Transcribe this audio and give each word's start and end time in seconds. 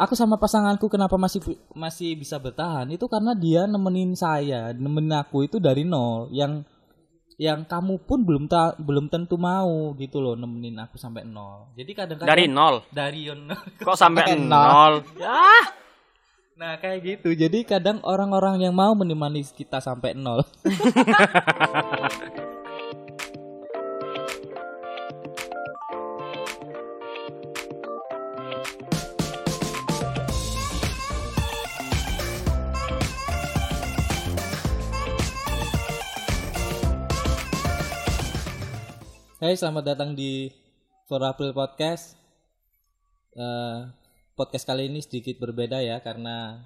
aku 0.00 0.16
sama 0.16 0.40
pasanganku 0.40 0.88
kenapa 0.88 1.20
masih 1.20 1.44
masih 1.76 2.16
bisa 2.16 2.40
bertahan 2.40 2.88
itu 2.88 3.04
karena 3.04 3.36
dia 3.36 3.68
nemenin 3.68 4.16
saya, 4.16 4.72
nemenin 4.72 5.12
aku 5.14 5.44
itu 5.44 5.60
dari 5.60 5.84
nol. 5.84 6.32
Yang 6.32 6.64
yang 7.36 7.64
kamu 7.64 8.04
pun 8.04 8.20
belum 8.20 8.48
ta, 8.48 8.76
belum 8.76 9.08
tentu 9.08 9.36
mau 9.36 9.92
gitu 9.96 10.20
loh 10.20 10.36
nemenin 10.36 10.80
aku 10.80 10.96
sampai 10.96 11.24
nol. 11.24 11.72
Jadi 11.72 11.90
kadang-kadang 11.92 12.28
Dari 12.28 12.44
nol. 12.48 12.74
dari 12.88 13.20
yon- 13.28 13.48
Kok 13.80 13.96
sampai 13.96 14.24
Sampai 14.24 14.40
nol? 14.40 14.94
Ya. 15.16 15.44
Nah 16.60 16.76
kayak 16.76 17.00
gitu. 17.00 17.32
Jadi 17.32 17.64
kadang 17.64 18.04
orang-orang 18.04 18.60
yang 18.60 18.76
mau 18.76 18.92
menemani 18.92 19.40
kita 19.44 19.80
sampai 19.80 20.12
nol. 20.12 20.44
Hai, 39.50 39.58
selamat 39.58 39.82
datang 39.82 40.14
di 40.14 40.46
For 41.10 41.18
April 41.26 41.50
Podcast. 41.50 42.14
Eh, 43.34 43.78
podcast 44.38 44.62
kali 44.62 44.86
ini 44.86 45.02
sedikit 45.02 45.42
berbeda 45.42 45.82
ya 45.82 45.98
karena 46.06 46.62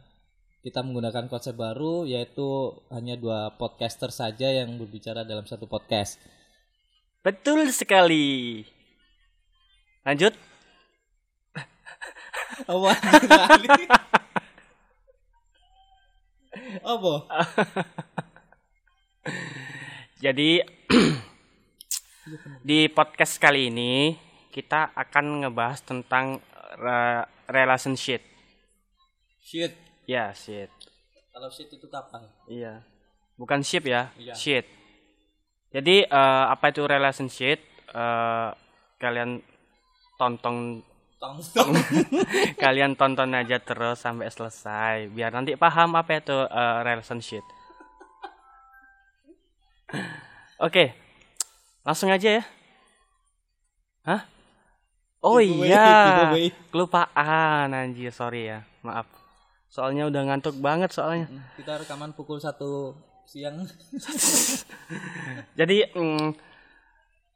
kita 0.61 0.85
menggunakan 0.85 1.33
konsep 1.33 1.57
baru 1.57 2.05
yaitu 2.05 2.45
hanya 2.93 3.17
dua 3.17 3.57
podcaster 3.57 4.13
saja 4.13 4.53
yang 4.53 4.77
berbicara 4.77 5.25
dalam 5.25 5.49
satu 5.49 5.65
podcast. 5.65 6.21
Betul 7.25 7.73
sekali. 7.73 8.69
Lanjut. 10.05 10.37
Apa? 12.69 12.91
Apa? 16.85 17.15
Jadi 20.29 20.61
di 22.65 22.89
podcast 22.89 23.37
kali 23.37 23.69
ini 23.69 24.17
kita 24.49 24.95
akan 24.95 25.45
ngebahas 25.45 25.83
tentang 25.83 26.41
re- 26.79 27.27
relationship. 27.51 28.23
Shit. 29.45 29.77
Ya, 30.09 30.33
shit. 30.33 30.71
Kalau 31.29 31.51
shit 31.51 31.69
itu 31.69 31.85
kapal. 31.91 32.25
Iya. 32.47 32.81
Bukan 33.35 33.61
ship 33.61 33.85
ya, 33.85 34.09
Iya. 34.17 34.33
shit. 34.33 34.65
Jadi 35.75 36.07
eh, 36.07 36.45
apa 36.49 36.71
itu 36.71 36.87
relationship? 36.87 37.59
Eh, 37.91 38.49
kalian 38.97 39.43
tonton 40.17 40.81
tong. 41.19 41.73
kalian 42.63 42.95
tonton 42.95 43.33
aja 43.33 43.57
terus 43.59 43.97
sampai 43.99 44.29
selesai 44.29 45.09
biar 45.09 45.33
nanti 45.33 45.57
paham 45.59 45.99
apa 45.99 46.21
itu 46.23 46.37
eh, 46.37 46.79
relationship. 46.87 47.45
Oke. 50.63 51.04
Langsung 51.85 52.09
aja 52.09 52.41
ya. 52.41 52.45
Hah? 54.09 54.25
Oh 55.21 55.37
iya. 55.37 55.85
giveaway. 56.09 56.49
Kelupaan 56.73 57.77
anjir, 57.77 58.09
sorry 58.09 58.49
ya. 58.49 58.65
Maaf. 58.81 59.05
Soalnya 59.69 60.09
udah 60.09 60.25
ngantuk 60.25 60.57
banget 60.65 60.97
soalnya. 60.97 61.29
Kita 61.61 61.77
rekaman 61.77 62.17
pukul 62.17 62.41
satu 62.41 62.97
siang. 63.29 63.69
Jadi 65.61 65.85
mm, 65.93 66.29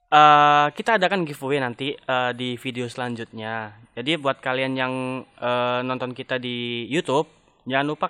eh, 0.08 0.66
kita 0.72 0.96
adakan 0.96 1.28
giveaway 1.28 1.60
nanti 1.60 1.92
eh, 1.92 2.32
di 2.32 2.56
video 2.56 2.88
selanjutnya. 2.88 3.76
Jadi 3.92 4.16
buat 4.16 4.40
kalian 4.40 4.72
yang 4.80 4.94
eh, 5.36 5.80
nonton 5.84 6.16
kita 6.16 6.40
di 6.40 6.88
YouTube, 6.88 7.28
jangan 7.68 7.84
lupa 7.84 8.06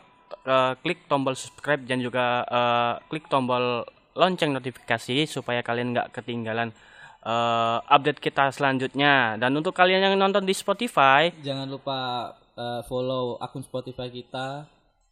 eh, 0.47 0.79
klik 0.87 1.11
tombol 1.11 1.35
subscribe 1.35 1.83
dan 1.83 1.99
juga 1.99 2.47
eh, 2.47 2.95
klik 3.11 3.27
tombol 3.27 3.83
lonceng 4.19 4.51
notifikasi 4.51 5.31
supaya 5.31 5.63
kalian 5.63 5.95
nggak 5.95 6.11
ketinggalan 6.11 6.75
eh, 7.23 7.79
update 7.87 8.19
kita 8.19 8.51
selanjutnya. 8.51 9.39
Dan 9.39 9.55
untuk 9.55 9.71
kalian 9.71 10.03
yang 10.03 10.19
nonton 10.19 10.43
di 10.43 10.53
Spotify, 10.53 11.31
Jangan 11.39 11.71
lupa 11.71 12.35
eh, 12.59 12.83
follow 12.91 13.39
akun 13.39 13.63
Spotify 13.63 14.11
kita. 14.11 14.67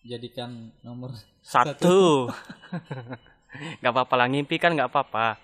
Jadikan 0.06 0.70
nomor 0.86 1.18
satu, 1.42 2.30
nggak 3.82 3.90
apa-apa 3.90 4.14
lah 4.14 4.30
ngimpi 4.30 4.54
kan 4.54 4.70
nggak 4.70 4.86
apa-apa. 4.86 5.34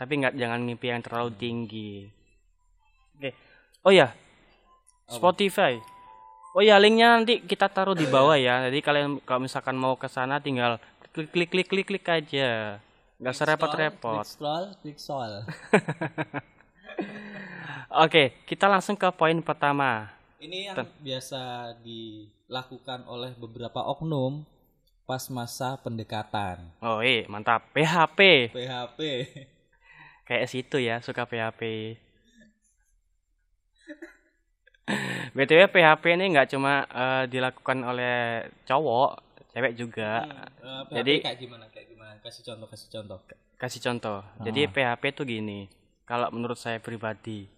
Tapi 0.00 0.12
nggak 0.24 0.32
jangan 0.32 0.64
mimpi 0.64 0.88
yang 0.88 1.04
terlalu 1.04 1.28
tinggi. 1.36 2.08
Oke. 3.20 3.36
Oh 3.84 3.92
ya, 3.92 4.16
Spotify. 5.12 5.76
Oh 6.56 6.64
ya, 6.64 6.80
linknya 6.80 7.20
nanti 7.20 7.44
kita 7.44 7.68
taruh 7.68 7.92
di 7.92 8.08
bawah 8.08 8.32
ya. 8.40 8.64
Jadi 8.72 8.80
kalian 8.80 9.20
kalau 9.28 9.44
misalkan 9.44 9.76
mau 9.76 9.92
ke 10.00 10.08
sana 10.08 10.40
tinggal 10.40 10.80
klik 11.12 11.28
klik 11.28 11.52
klik 11.52 11.68
klik 11.68 11.84
klik 11.84 12.06
aja. 12.08 12.80
Nggak 13.18 13.34
usah 13.34 13.46
repot-repot. 13.50 14.24
Klik 14.78 14.98
scroll. 14.98 15.42
Oke, 18.06 18.38
kita 18.46 18.70
langsung 18.70 18.94
ke 18.94 19.10
poin 19.10 19.34
pertama. 19.42 20.06
Ini 20.38 20.70
yang 20.70 20.86
biasa 21.02 21.74
dilakukan 21.82 23.02
oleh 23.10 23.34
beberapa 23.34 23.82
oknum 23.90 24.46
pas 25.02 25.26
masa 25.34 25.74
pendekatan. 25.82 26.62
Oh 26.78 27.02
iya, 27.02 27.26
mantap. 27.26 27.66
PHP. 27.74 28.54
PHP. 28.54 29.00
Kayak 30.30 30.46
situ 30.46 30.78
ya, 30.78 31.02
suka 31.02 31.26
PHP. 31.26 31.62
BTW 35.34 35.66
PHP 35.74 36.04
ini 36.14 36.38
nggak 36.38 36.54
cuma 36.54 36.86
eh, 36.86 37.24
dilakukan 37.26 37.82
oleh 37.82 38.46
cowok, 38.62 39.10
cewek 39.50 39.74
juga. 39.74 40.22
Eh, 40.62 40.82
PHP 40.86 40.94
Jadi- 41.02 41.18
kayak 41.26 41.38
gimana? 41.42 41.66
Kasih 42.28 42.44
contoh, 42.44 42.68
kasih 42.68 42.88
contoh. 42.92 43.18
Kasih 43.56 43.80
contoh. 43.80 44.18
Jadi 44.44 44.68
PHP 44.68 45.16
tuh 45.16 45.24
gini. 45.24 45.64
Kalau 46.04 46.28
menurut 46.28 46.60
saya 46.60 46.76
pribadi, 46.76 47.48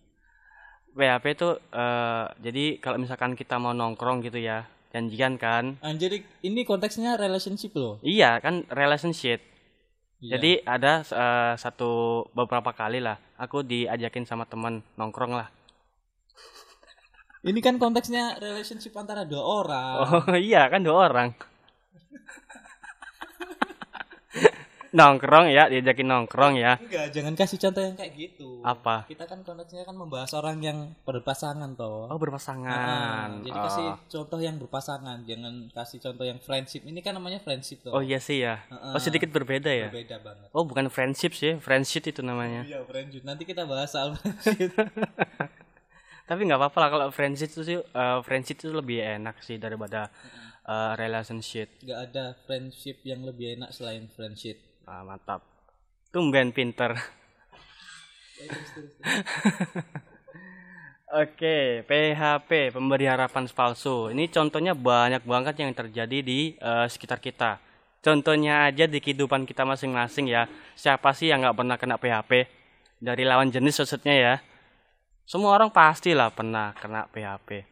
PHP 0.94 1.24
tuh 1.34 1.58
eh, 1.74 2.24
jadi 2.38 2.78
kalau 2.78 3.02
misalkan 3.02 3.34
kita 3.34 3.58
mau 3.58 3.74
nongkrong 3.74 4.22
gitu 4.22 4.38
ya, 4.38 4.70
janjian 4.94 5.42
kan? 5.42 5.74
Anjir, 5.82 6.22
ini 6.46 6.62
konteksnya 6.62 7.18
relationship 7.18 7.74
loh. 7.74 7.98
Iya 8.06 8.38
kan 8.38 8.62
relationship. 8.70 9.42
Iya. 10.22 10.38
Jadi 10.38 10.62
ada 10.62 11.02
eh, 11.02 11.54
satu 11.58 12.22
beberapa 12.30 12.70
kali 12.70 13.02
lah, 13.02 13.18
aku 13.42 13.66
diajakin 13.66 14.22
sama 14.22 14.46
teman 14.46 14.86
nongkrong 14.94 15.34
lah. 15.34 15.50
ini 17.50 17.58
kan 17.58 17.74
konteksnya 17.74 18.38
relationship 18.38 18.94
antara 18.94 19.26
dua 19.26 19.42
orang. 19.42 19.94
Oh 19.98 20.38
iya 20.38 20.62
kan 20.70 20.86
dua 20.86 21.10
orang. 21.10 21.34
nongkrong 24.90 25.46
ya, 25.48 25.70
diajakin 25.70 26.06
nongkrong 26.06 26.58
ya. 26.58 26.74
Enggak, 26.82 27.14
jangan 27.14 27.34
kasih 27.38 27.58
contoh 27.62 27.82
yang 27.86 27.94
kayak 27.94 28.12
gitu. 28.18 28.58
Apa? 28.60 29.06
Kita 29.06 29.24
kan 29.24 29.46
konteksnya 29.46 29.86
kan 29.86 29.94
membahas 29.94 30.34
orang 30.34 30.58
yang 30.58 30.78
berpasangan 31.06 31.78
toh. 31.78 32.10
Oh 32.10 32.18
berpasangan. 32.18 32.66
Ah, 32.68 33.30
jadi 33.38 33.54
Oh. 33.54 33.64
kasih 33.70 33.86
contoh 34.10 34.38
yang 34.42 34.56
berpasangan, 34.58 35.22
jangan 35.22 35.54
kasih 35.70 35.98
contoh 36.02 36.24
yang 36.26 36.38
friendship. 36.42 36.82
Ini 36.82 36.98
kan 37.00 37.14
namanya 37.14 37.38
friendship 37.38 37.86
toh. 37.86 37.94
Oh 37.94 38.02
iya 38.02 38.18
sih 38.18 38.42
ya. 38.42 38.66
Heeh. 38.66 38.92
Oh 38.94 39.00
sedikit 39.00 39.30
berbeda 39.30 39.70
ya. 39.70 39.88
Berbeda 39.94 40.18
banget. 40.18 40.48
Oh 40.50 40.66
bukan 40.66 40.90
friendship 40.90 41.38
sih, 41.38 41.54
friendship 41.62 42.10
itu 42.10 42.20
namanya. 42.26 42.66
Iya, 42.66 42.82
friendship. 42.82 43.22
Nanti 43.22 43.46
kita 43.46 43.62
bahas 43.70 43.94
soal 43.94 44.18
friendship. 44.18 44.74
Tapi 46.30 46.46
nggak 46.46 46.62
apa-apa 46.62 46.78
lah 46.78 46.88
kalau 46.90 47.06
friendship 47.10 47.50
itu 47.50 47.62
sih, 47.66 47.78
eh, 47.78 48.18
friendship 48.22 48.62
itu 48.62 48.70
lebih 48.70 49.02
enak 49.02 49.42
sih 49.42 49.58
daripada 49.58 50.10
eh, 50.62 50.92
relationship. 50.94 51.82
Gak 51.82 52.00
ada 52.10 52.38
friendship 52.46 53.02
yang 53.02 53.26
lebih 53.26 53.58
enak 53.58 53.74
selain 53.74 54.06
friendship. 54.06 54.69
Ah, 54.90 55.06
mantap. 55.06 55.46
Tumben 56.10 56.50
pinter. 56.50 56.98
Oke, 61.22 61.86
PHP, 61.86 62.74
pemberi 62.74 63.06
harapan 63.06 63.46
palsu. 63.46 64.10
Ini 64.10 64.26
contohnya 64.34 64.74
banyak 64.74 65.22
banget 65.22 65.62
yang 65.62 65.70
terjadi 65.70 66.18
di 66.26 66.58
eh, 66.58 66.86
sekitar 66.90 67.22
kita. 67.22 67.62
Contohnya 68.02 68.66
aja 68.66 68.90
di 68.90 68.98
kehidupan 68.98 69.46
kita 69.46 69.62
masing-masing 69.62 70.26
ya. 70.26 70.50
Siapa 70.74 71.14
sih 71.14 71.30
yang 71.30 71.46
nggak 71.46 71.54
pernah 71.54 71.78
kena 71.78 71.94
PHP? 71.94 72.50
Dari 72.98 73.22
lawan 73.22 73.54
jenis 73.54 73.78
maksudnya 73.78 74.14
ya. 74.18 74.42
Semua 75.22 75.54
orang 75.54 75.70
pastilah 75.70 76.34
pernah 76.34 76.74
kena 76.74 77.06
PHP. 77.14 77.62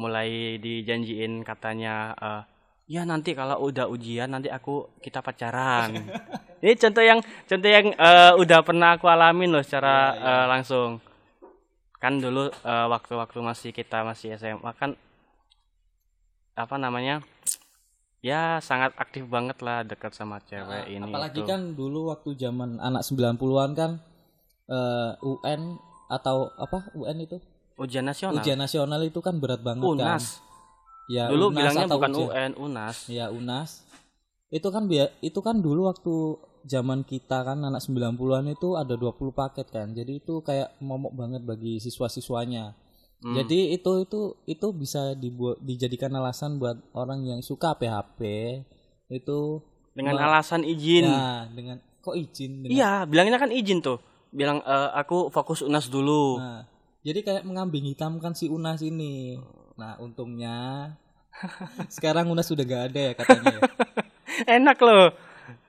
Mulai 0.00 0.56
dijanjiin 0.56 1.44
katanya, 1.44 2.16
eh, 2.16 2.40
ya 2.88 3.04
nanti 3.04 3.36
kalau 3.36 3.68
udah 3.68 3.84
ujian 3.86 4.32
nanti 4.32 4.48
aku 4.48 4.96
kita 5.04 5.20
pacaran. 5.20 5.92
Ini 6.64 6.74
contoh 6.74 7.04
yang 7.04 7.20
contoh 7.22 7.70
yang 7.70 7.86
eh, 7.92 8.32
udah 8.34 8.60
pernah 8.64 8.96
aku 8.96 9.06
alamin 9.06 9.52
loh 9.52 9.62
secara 9.62 10.16
eh, 10.16 10.46
langsung. 10.48 10.98
Kan 12.00 12.18
dulu 12.18 12.48
eh, 12.48 12.86
waktu-waktu 12.88 13.38
masih 13.44 13.70
kita 13.76 14.02
masih 14.02 14.34
SMA 14.40 14.72
kan 14.74 14.96
apa 16.56 16.74
namanya? 16.80 17.22
Ya 18.18 18.58
sangat 18.58 18.98
aktif 18.98 19.30
banget 19.30 19.62
lah 19.62 19.86
dekat 19.86 20.10
sama 20.16 20.42
cewek 20.42 20.90
ini. 20.90 21.06
Apalagi 21.06 21.44
itu. 21.44 21.46
kan 21.46 21.78
dulu 21.78 22.10
waktu 22.10 22.34
zaman 22.34 22.82
anak 22.82 23.06
90-an 23.06 23.70
kan 23.78 23.90
eh, 24.66 25.12
UN 25.22 25.76
atau 26.08 26.50
apa 26.56 26.90
UN 26.96 27.20
itu? 27.22 27.38
ujian 27.78 28.02
nasional. 28.02 28.42
Ujian 28.42 28.58
nasional 28.58 29.00
itu 29.06 29.22
kan 29.22 29.38
berat 29.38 29.62
banget 29.62 29.86
kan. 30.02 30.18
Ya 31.08 31.24
Dulu 31.26 31.48
UNAS 31.48 31.56
bilangnya 31.56 31.86
atau 31.88 31.96
bukan 31.96 32.12
ujian. 32.12 32.28
UN, 32.28 32.52
UNAS. 32.54 32.96
ya 33.08 33.26
UNAS 33.28 33.70
itu 34.48 34.68
kan 34.68 34.84
itu 35.20 35.40
kan 35.40 35.56
dulu 35.58 35.88
waktu 35.88 36.14
zaman 36.64 37.00
kita 37.02 37.44
kan 37.44 37.60
anak 37.60 37.80
90-an 37.80 38.48
itu 38.48 38.76
ada 38.76 38.92
20 38.92 39.16
paket 39.30 39.66
kan 39.68 39.92
jadi 39.92 40.20
itu 40.20 40.40
kayak 40.40 40.76
momok 40.78 41.12
banget 41.14 41.42
bagi 41.42 41.76
siswa-siswanya 41.78 42.72
Hmm. 43.18 43.34
jadi 43.34 43.74
itu 43.74 44.06
itu 44.06 44.20
itu 44.46 44.66
bisa 44.70 45.10
dibuat 45.18 45.58
dijadikan 45.58 46.14
alasan 46.14 46.54
buat 46.54 46.78
orang 46.94 47.26
yang 47.26 47.40
suka 47.42 47.74
PHP 47.74 48.20
itu 49.10 49.58
Dengan 49.90 50.14
alasan 50.14 50.62
izin. 50.62 51.02
nah 51.02 51.50
dengan 51.50 51.82
kok 51.98 52.14
izin 52.14 52.62
dengan 52.62 52.78
Iya, 52.78 52.92
bilangnya 53.10 53.42
kan 53.42 53.50
izin 53.50 53.82
tuh. 53.82 53.98
Bilang 54.30 54.62
"Eh, 54.62 54.90
aku 54.94 55.34
fokus 55.34 55.66
UNAS 55.66 55.90
dulu. 55.90 56.38
Nah, 56.38 56.62
jadi 57.02 57.26
kayak 57.26 57.42
mengambing 57.42 57.90
hitamkan 57.90 58.38
si 58.38 58.46
Unas 58.46 58.86
ini. 58.86 59.34
Nah, 59.78 59.94
untungnya 59.98 60.90
sekarang 61.94 62.26
Unas 62.26 62.44
sudah 62.44 62.62
gak 62.62 62.90
ada 62.90 63.00
ya 63.00 63.12
katanya. 63.14 63.54
ya. 63.54 63.62
Enak 64.58 64.78
loh. 64.80 65.14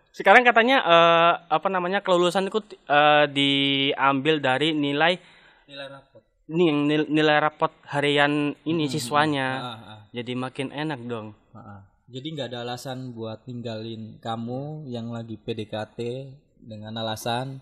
Sekarang 0.10 0.42
katanya 0.42 0.82
eh, 0.82 1.34
apa 1.48 1.68
namanya 1.70 2.02
kelulusan 2.02 2.50
itu 2.50 2.60
eh, 2.84 3.26
diambil 3.30 4.42
dari 4.42 4.74
nilai 4.74 5.22
Nilai 5.64 5.86
rapot. 5.88 6.22
ini 6.50 6.64
yang 6.66 6.80
nil- 6.84 7.10
nilai 7.10 7.38
rapot 7.40 7.70
harian 7.86 8.34
ini 8.64 8.90
siswanya. 8.90 9.48
Ah, 9.56 9.78
ah, 9.78 10.00
Jadi 10.10 10.34
makin 10.34 10.74
enak 10.74 11.00
dong. 11.06 11.38
ah, 11.54 11.62
ah. 11.78 11.82
Jadi 12.10 12.34
nggak 12.34 12.50
ada 12.50 12.66
alasan 12.66 13.14
buat 13.14 13.46
ninggalin 13.46 14.18
kamu 14.18 14.90
yang 14.90 15.14
lagi 15.14 15.38
PDKT 15.38 16.26
dengan 16.58 16.98
alasan 16.98 17.62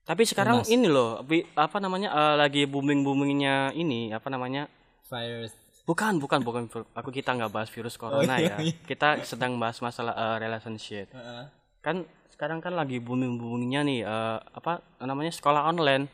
Tapi 0.00 0.24
sekarang 0.24 0.64
Unas. 0.64 0.72
ini 0.72 0.88
loh, 0.88 1.20
apa 1.54 1.76
namanya 1.76 2.08
eh, 2.10 2.34
lagi 2.34 2.64
booming 2.64 3.04
boomingnya 3.04 3.76
ini 3.76 4.10
apa 4.10 4.26
namanya? 4.26 4.64
Virus. 5.10 5.52
Bukan, 5.84 6.22
bukan, 6.22 6.40
bukan. 6.46 6.62
Aku 6.94 7.10
kita 7.10 7.34
nggak 7.34 7.50
bahas 7.50 7.68
virus 7.74 7.98
corona 7.98 8.38
iya, 8.38 8.54
ya. 8.54 8.70
iya. 8.70 8.74
Kita 8.86 9.18
sedang 9.26 9.58
bahas 9.58 9.82
masalah 9.82 10.14
eh, 10.14 10.36
relationship. 10.46 11.10
Ah, 11.10 11.18
ah. 11.18 11.44
Kan 11.82 12.06
sekarang 12.30 12.62
kan 12.62 12.78
lagi 12.78 13.02
booming 13.02 13.36
boomingnya 13.36 13.82
nih 13.82 14.00
eh, 14.06 14.38
apa 14.38 14.78
namanya 15.02 15.34
sekolah 15.34 15.66
online. 15.66 16.06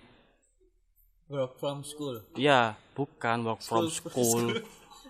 Work 1.29 1.59
from 1.61 1.85
school. 1.85 2.23
Iya, 2.39 2.79
bukan 2.95 3.45
work 3.45 3.61
from 3.61 3.91
School- 3.91 4.11
school. 4.15 4.47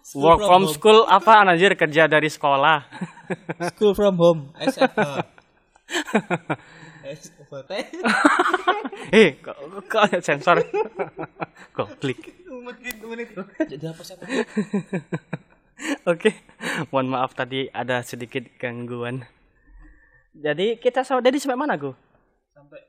School 0.03 0.23
Work 0.23 0.39
from 0.39 0.49
from 0.49 0.63
home. 0.63 0.75
school 0.75 0.99
apa 1.11 1.43
anjir 1.43 1.75
kerja 1.75 2.07
dari 2.07 2.31
sekolah. 2.31 2.87
School 3.75 3.91
from 3.91 4.15
home. 4.15 4.41
SFH. 4.55 5.19
SFH. 7.03 7.71
eh, 9.19 9.35
kok 9.43 9.57
kok 9.91 10.03
ada 10.07 10.19
sensor. 10.23 10.63
Kok 12.67 12.77
klik. 12.83 13.29
Jadi 13.71 13.85
apa 13.87 14.03
sih? 14.03 14.17
Oke. 16.11 16.31
Mohon 16.91 17.09
maaf 17.15 17.33
tadi 17.37 17.69
ada 17.71 18.01
sedikit 18.03 18.43
gangguan. 18.57 19.23
Jadi 20.37 20.77
kita 20.77 21.01
sama 21.07 21.25
dari 21.25 21.41
sampai 21.41 21.57
mana, 21.57 21.79
Gu? 21.79 21.93
Sampai 22.53 22.81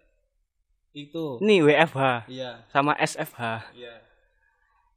itu. 0.92 1.40
Ini 1.40 1.62
WFH 1.64 2.28
Iya, 2.28 2.66
sama 2.74 2.98
SFH. 2.98 3.72
iya. 3.78 4.02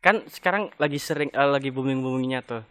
Kan 0.00 0.24
sekarang 0.32 0.72
lagi 0.80 0.96
sering 0.96 1.28
eh, 1.30 1.48
lagi 1.50 1.68
booming-boomingnya 1.70 2.40
tuh. 2.42 2.62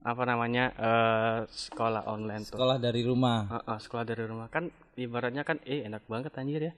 Apa 0.00 0.24
namanya? 0.24 0.72
eh 0.80 1.38
sekolah 1.50 2.08
online 2.08 2.46
tuh. 2.48 2.56
Sekolah 2.56 2.78
dari 2.80 3.02
rumah. 3.04 3.44
Heeh, 3.60 3.78
sekolah 3.84 4.04
dari 4.06 4.24
rumah 4.24 4.48
kan 4.48 4.72
ibaratnya 4.96 5.44
kan 5.44 5.60
eh 5.68 5.84
enak 5.84 6.06
banget 6.08 6.32
anjir 6.38 6.62
ya. 6.70 6.74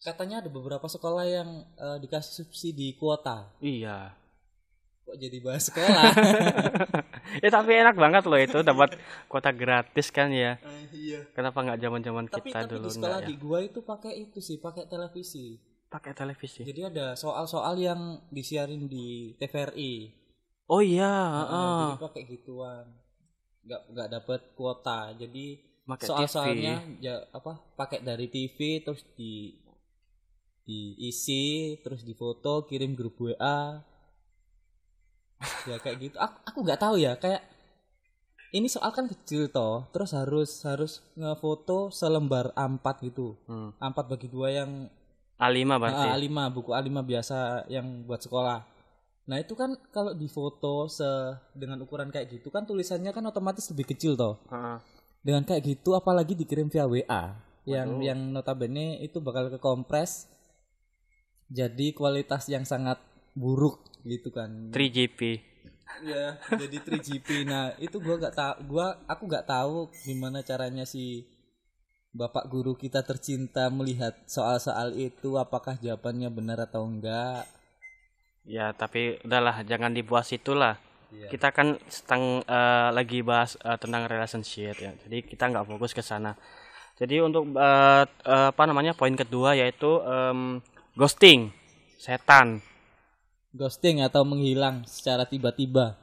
Katanya 0.00 0.40
ada 0.40 0.48
beberapa 0.48 0.88
sekolah 0.88 1.24
yang 1.28 1.48
eh, 1.76 1.98
dikasih 2.00 2.40
subsidi 2.40 2.96
kuota. 2.96 3.52
Iya. 3.60 4.16
Kok 5.04 5.16
jadi 5.20 5.38
bahas 5.44 5.68
sekolah? 5.68 6.12
ya 7.44 7.48
tapi 7.52 7.70
enak 7.76 7.96
banget 8.00 8.24
loh 8.24 8.40
itu 8.40 8.58
dapat 8.64 8.96
kuota 9.28 9.52
gratis 9.52 10.08
kan 10.08 10.32
ya. 10.32 10.56
iya. 10.96 11.20
Kenapa 11.36 11.60
nggak 11.60 11.80
zaman-zaman 11.84 12.24
Tapi 12.32 12.48
kita 12.48 12.64
tapi 12.64 12.72
dulu 12.72 12.88
di 12.88 12.96
sekolah 12.96 13.20
ya? 13.20 13.26
di 13.28 13.34
gua 13.36 13.58
itu 13.60 13.80
pakai 13.84 14.12
itu 14.16 14.40
sih, 14.40 14.56
pakai 14.56 14.88
televisi. 14.88 15.60
Pakai 15.92 16.16
televisi. 16.16 16.64
Jadi 16.64 16.80
ada 16.80 17.12
soal-soal 17.12 17.76
yang 17.76 18.24
disiarin 18.32 18.88
di 18.88 19.36
TVRI. 19.36 20.16
Oh 20.70 20.80
iya, 20.80 21.10
Nah, 21.12 21.44
heeh. 21.44 21.80
Jadi 21.92 22.04
pakai 22.08 22.22
gituan. 22.24 22.86
Nggak 23.68 23.80
nggak 23.92 24.08
dapat 24.16 24.40
kuota. 24.56 25.12
Jadi 25.18 25.60
Pakai 25.84 26.06
soal-soalnya 26.06 26.78
ya 27.02 27.18
apa? 27.34 27.58
Pakai 27.74 28.06
dari 28.06 28.30
TV 28.30 28.80
terus 28.86 29.02
di 29.18 29.58
diisi, 30.70 31.74
terus 31.82 32.06
difoto, 32.06 32.62
kirim 32.70 32.94
grup 32.94 33.18
WA. 33.18 33.82
ya 35.66 35.76
kayak 35.82 35.96
gitu. 35.98 36.16
Aku 36.20 36.36
aku 36.46 36.58
nggak 36.62 36.80
tahu 36.80 36.94
ya, 37.00 37.18
kayak 37.18 37.42
ini 38.54 38.66
soal 38.70 38.94
kan 38.94 39.10
kecil 39.10 39.50
toh, 39.50 39.90
terus 39.90 40.14
harus 40.14 40.50
harus 40.62 40.92
ngefoto 41.18 41.90
selembar 41.90 42.54
A4 42.54 42.86
gitu. 43.10 43.34
Hmm. 43.50 43.74
A4 43.82 43.98
bagi 44.06 44.28
dua 44.30 44.50
yang 44.50 44.86
A5 45.40 45.66
berarti. 45.80 46.06
Ah, 46.06 46.14
A5 46.18 46.30
buku 46.52 46.70
A5 46.70 46.90
biasa 47.02 47.36
yang 47.72 48.04
buat 48.04 48.20
sekolah. 48.20 48.60
Nah, 49.30 49.38
itu 49.38 49.54
kan 49.54 49.78
kalau 49.94 50.12
difoto 50.12 50.90
se 50.90 51.06
dengan 51.54 51.78
ukuran 51.86 52.10
kayak 52.10 52.40
gitu 52.40 52.50
kan 52.50 52.66
tulisannya 52.66 53.14
kan 53.14 53.22
otomatis 53.24 53.70
lebih 53.70 53.94
kecil 53.94 54.18
toh. 54.18 54.42
Heeh. 54.50 54.78
Dengan 55.22 55.46
kayak 55.46 55.62
gitu 55.64 55.94
apalagi 55.94 56.34
dikirim 56.34 56.66
via 56.66 56.84
WA 56.84 57.38
yang 57.68 58.00
yang 58.00 58.18
notabene 58.32 58.98
itu 59.04 59.20
bakal 59.20 59.52
kekompres 59.52 60.26
jadi 61.50 61.92
kualitas 61.92 62.46
yang 62.46 62.62
sangat 62.62 63.02
buruk 63.34 63.82
gitu 64.06 64.30
kan. 64.30 64.70
3GP. 64.70 65.42
Ya, 66.06 66.38
jadi 66.54 66.78
3GP. 66.78 67.44
Nah, 67.44 67.74
itu 67.82 67.98
gua 67.98 68.16
nggak 68.16 68.34
tahu 68.38 68.54
gua 68.70 68.86
aku 69.10 69.26
nggak 69.26 69.46
tahu 69.50 69.90
gimana 70.06 70.40
caranya 70.46 70.86
si 70.86 71.26
Bapak 72.10 72.50
guru 72.50 72.74
kita 72.74 73.06
tercinta 73.06 73.70
melihat 73.70 74.18
soal-soal 74.26 74.98
itu 74.98 75.38
apakah 75.38 75.78
jawabannya 75.78 76.26
benar 76.30 76.58
atau 76.66 76.82
enggak. 76.82 77.46
Ya, 78.42 78.74
tapi 78.74 79.22
udahlah 79.22 79.62
jangan 79.62 79.94
dibuat 79.94 80.26
itulah. 80.34 80.74
Iya. 81.14 81.30
Kita 81.30 81.54
kan 81.54 81.78
sedang 81.86 82.42
eh, 82.42 82.88
lagi 82.90 83.22
bahas 83.22 83.54
eh, 83.62 83.78
tentang 83.78 84.10
relationship 84.10 84.74
ya. 84.78 84.90
Jadi 85.06 85.22
kita 85.22 85.54
nggak 85.54 85.70
fokus 85.70 85.94
ke 85.94 86.02
sana. 86.02 86.34
Jadi 86.98 87.22
untuk 87.22 87.46
eh, 87.54 88.04
eh, 88.06 88.46
apa 88.50 88.62
namanya 88.66 88.98
poin 88.98 89.14
kedua 89.14 89.54
yaitu 89.54 90.02
em, 90.02 90.58
ghosting, 91.00 91.48
setan. 91.96 92.60
Ghosting 93.56 94.04
atau 94.04 94.20
menghilang 94.20 94.84
secara 94.84 95.24
tiba-tiba. 95.24 95.96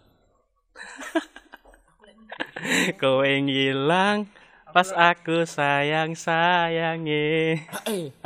Kau 2.98 3.22
yang 3.22 3.46
hilang 3.46 4.26
pas 4.74 4.90
aku 4.90 5.46
sayang 5.46 6.18
sayangi. 6.18 7.62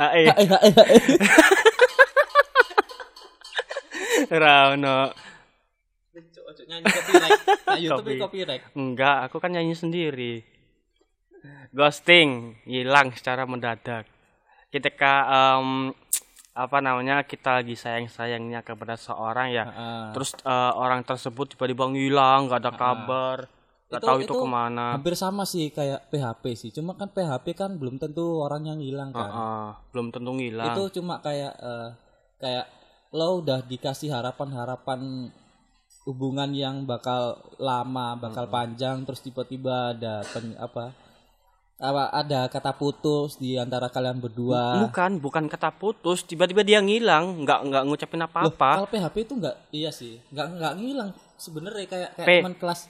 eh, 0.00 0.32
eh, 0.32 0.48
eh. 0.48 0.72
Rauno. 4.32 5.12
nyanyi 6.72 6.88
copyright. 6.88 7.40
Nah, 7.68 7.76
YouTube 7.84 8.16
Copy. 8.16 8.18
copyright. 8.24 8.64
Enggak, 8.72 9.28
aku 9.28 9.44
kan 9.44 9.52
nyanyi 9.52 9.76
sendiri. 9.76 10.40
Ghosting, 11.76 12.56
hilang 12.64 13.12
secara 13.12 13.44
mendadak. 13.44 14.08
Ketika 14.72 15.28
em, 15.28 15.92
apa 16.52 16.84
namanya 16.84 17.24
kita 17.24 17.64
lagi 17.64 17.72
sayang-sayangnya 17.72 18.60
kepada 18.60 18.92
seorang 18.94 19.48
ya, 19.50 19.64
Heeh. 19.64 20.04
terus 20.12 20.36
eh, 20.36 20.72
orang 20.76 21.00
tersebut 21.00 21.56
tiba-tiba 21.56 21.88
ngilang, 21.88 22.44
nggak 22.44 22.60
ada 22.60 22.72
kabar, 22.72 23.36
nggak 23.88 24.00
Itu- 24.00 24.08
tahu 24.12 24.18
itu, 24.20 24.28
itu 24.28 24.34
ke 24.36 24.48
mana. 24.48 24.86
Hampir 25.00 25.16
sama 25.16 25.48
sih 25.48 25.72
kayak 25.72 26.12
PHP 26.12 26.44
sih. 26.52 26.70
Cuma 26.70 26.92
kan 26.92 27.08
PHP 27.08 27.56
kan 27.56 27.80
belum 27.80 27.96
tentu 27.96 28.44
orang 28.44 28.68
yang 28.68 28.80
hilang 28.84 29.16
kan. 29.16 29.32
Heeh, 29.32 29.66
belum 29.90 30.12
tentu 30.12 30.30
ngilang. 30.36 30.76
itu 30.76 31.00
cuma 31.00 31.24
kayak 31.24 31.56
eh, 31.56 31.88
kayak 32.36 32.66
lo 33.12 33.40
udah 33.40 33.64
dikasih 33.64 34.12
harapan-harapan 34.12 35.32
hubungan 36.04 36.50
yang 36.52 36.84
bakal 36.84 37.38
lama, 37.56 38.18
bakal 38.18 38.44
panjang 38.48 39.06
terus 39.06 39.22
tiba-tiba 39.22 39.94
ada 39.94 40.20
pen- 40.26 40.58
apa 40.58 40.90
apa 41.82 42.14
ada 42.14 42.46
kata 42.46 42.70
putus 42.70 43.34
di 43.42 43.58
antara 43.58 43.90
kalian 43.90 44.22
berdua. 44.22 44.86
Bukan, 44.86 45.18
bukan 45.18 45.50
kata 45.50 45.74
putus, 45.74 46.22
tiba-tiba 46.22 46.62
dia 46.62 46.78
ngilang, 46.78 47.42
nggak 47.42 47.60
nggak 47.66 47.82
ngucapin 47.90 48.22
apa-apa. 48.22 48.70
kalau 48.78 48.86
PHP 48.86 49.16
itu 49.26 49.34
enggak 49.34 49.56
iya 49.74 49.90
sih. 49.90 50.22
Enggak 50.30 50.46
enggak 50.54 50.72
ngilang 50.78 51.10
sebenarnya 51.34 51.86
kayak 51.90 52.10
kayak 52.14 52.28
P- 52.30 52.38
teman 52.38 52.54
kelas. 52.54 52.80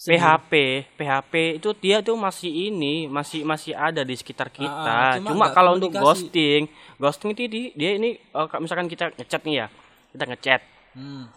PHP, 0.00 0.52
PHP 0.96 1.32
itu 1.60 1.68
dia 1.76 2.00
tuh 2.00 2.16
masih 2.16 2.48
ini, 2.48 3.04
masih 3.06 3.44
masih 3.44 3.76
ada 3.76 4.00
di 4.00 4.16
sekitar 4.16 4.48
kita. 4.48 4.66
Ah, 4.66 5.14
cuma 5.20 5.28
Cuma 5.30 5.44
nggak 5.46 5.54
kalau 5.54 5.70
untuk 5.76 5.92
ghosting, 5.92 6.62
ghosting 6.96 7.30
itu 7.36 7.42
di- 7.46 7.72
dia 7.76 8.00
ini 8.00 8.16
eh, 8.16 8.46
misalkan 8.58 8.88
kita 8.88 9.12
ngechat 9.14 9.44
nih 9.44 9.54
ya, 9.60 9.66
kita 10.10 10.24
ngechat, 10.26 10.60
Hmm. 10.96 11.28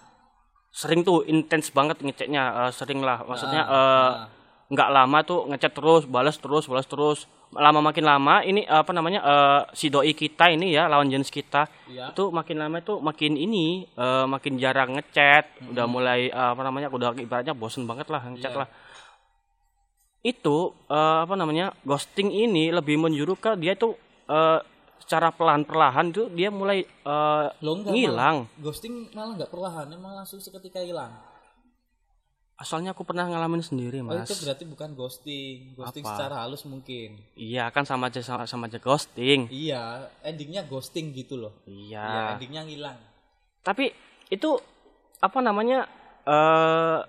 sering 0.71 1.03
tuh 1.03 1.27
intens 1.27 1.69
banget 1.69 1.99
ngechatnya, 2.01 2.43
eh, 2.65 2.71
sering 2.71 3.03
lah. 3.03 3.21
Maksudnya 3.21 3.61
Ah, 3.61 3.75
eh, 3.75 4.11
ah. 4.17 4.27
Nggak 4.65 4.89
lama 4.89 5.17
tuh 5.21 5.45
ngechat 5.45 5.71
terus 5.71 6.03
balas 6.05 6.35
terus 6.35 6.65
balas 6.65 6.85
terus 6.85 7.19
lama 7.51 7.83
makin 7.83 8.01
lama 8.01 8.41
ini 8.41 8.63
apa 8.63 8.89
namanya 8.89 9.21
eh, 9.21 9.61
si 9.71 9.87
doi 9.87 10.11
kita 10.11 10.49
ini 10.49 10.71
ya 10.71 10.87
lawan 10.87 11.05
jenis 11.05 11.29
kita 11.29 11.69
Iya. 11.85 12.09
itu 12.09 12.27
makin 12.29 12.57
lama 12.57 12.79
itu 12.79 12.97
makin 12.97 13.33
ini 13.35 13.65
eh, 13.87 14.25
makin 14.25 14.57
jarang 14.57 14.93
ngechat 14.93 15.45
udah 15.67 15.85
mulai 15.85 16.27
eh, 16.27 16.49
apa 16.49 16.61
namanya 16.61 16.89
udah 16.89 17.13
ibaratnya 17.15 17.53
bosen 17.53 17.83
banget 17.83 18.07
lah 18.07 18.25
ngechat 18.25 18.49
Iya. 18.49 18.59
lah 18.59 18.69
itu 20.23 20.57
eh, 20.87 21.17
apa 21.21 21.35
namanya 21.35 21.75
ghosting 21.83 22.31
ini 22.31 22.71
lebih 22.71 22.95
menjuru 22.95 23.35
ke 23.35 23.53
dia 23.53 23.75
tuh 23.75 23.93
eh, 24.25 24.59
secara 24.97 25.29
pelan 25.29 25.61
perlahan 25.61 26.09
tuh 26.09 26.31
dia 26.31 26.47
mulai 26.47 26.87
enggak 27.03 27.59
ngilang 27.85 28.47
malah- 28.47 28.57
ghosting 28.57 29.11
malah 29.11 29.35
nggak 29.35 29.51
perlahan, 29.51 29.91
emang 29.91 30.15
langsung 30.15 30.39
seketika 30.39 30.79
hilang. 30.79 31.11
Asalnya 32.63 32.89
aku 32.89 33.03
pernah 33.03 33.25
ngalamin 33.25 33.59
sendiri 33.59 33.99
Oh 33.99 34.07
mas 34.09 34.23
itu 34.23 34.39
berarti 34.39 34.63
bukan 34.63 34.89
ghosting, 34.93 35.75
ghosting 35.75 35.99
Apa? 36.01 36.09
secara 36.09 36.35
halus 36.41 36.63
mungkin. 36.63 37.19
iya 37.33 37.67
kan 37.67 37.83
sama 37.83 38.07
aja 38.07 38.19
sama, 38.19 38.43
sama 38.45 38.65
aja 38.65 38.79
ghosting 38.79 39.51
Iya, 39.51 39.83
endingnya 40.21 40.63
ghosting 40.63 41.11
gitu 41.11 41.35
loh. 41.35 41.51
iya 41.65 41.99
Iya, 42.01 42.21
endingnya 42.33 42.61
ngilang. 42.63 42.97
tapi 43.61 43.91
itu 44.27 44.55
apa 45.19 45.39
namanya 45.39 45.85
eh 46.23 46.99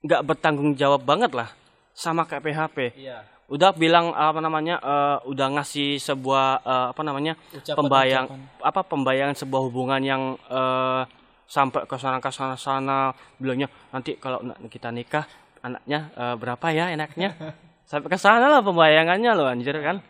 nggak 0.00 0.22
bertanggung 0.22 0.72
jawab 0.74 1.00
banget 1.02 1.32
lah 1.32 1.48
sama 1.92 2.22
kayak 2.22 2.44
PHP 2.44 2.78
Iya. 2.98 3.24
udah 3.46 3.72
bilang 3.72 4.12
apa 4.12 4.36
namanya 4.38 4.76
eh, 4.78 5.18
udah 5.24 5.48
ngasih 5.54 5.96
sebuah 5.98 6.46
eh, 6.62 6.86
apa 6.92 7.02
namanya 7.02 7.32
Ucapan- 7.50 7.76
pembayang 7.78 8.26
ucapan. 8.26 8.40
apa 8.62 8.80
pembayangan 8.82 9.32
sebuah 9.34 9.62
hubungan 9.62 10.00
yang 10.00 10.22
eh, 10.38 11.02
sampai 11.44 11.84
ke 11.84 11.96
sana 12.00 12.18
ke 12.18 12.30
sana 12.32 12.56
sana 12.56 13.12
bilangnya 13.36 13.68
nanti 13.92 14.16
kalau 14.16 14.40
kita 14.68 14.88
nikah 14.88 15.28
anaknya 15.64 16.12
eh, 16.12 16.34
berapa 16.36 16.66
ya 16.70 16.92
enaknya? 16.92 17.32
Sampai 17.88 18.08
ke 18.12 18.18
sana 18.20 18.48
lah 18.48 18.60
pembayangannya 18.64 19.32
loh 19.36 19.44
anjir 19.48 19.76
kan. 19.80 20.00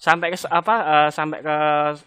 Sampai 0.00 0.32
ke 0.32 0.38
apa 0.48 0.74
eh, 0.84 1.10
sampai 1.12 1.40
ke 1.40 1.56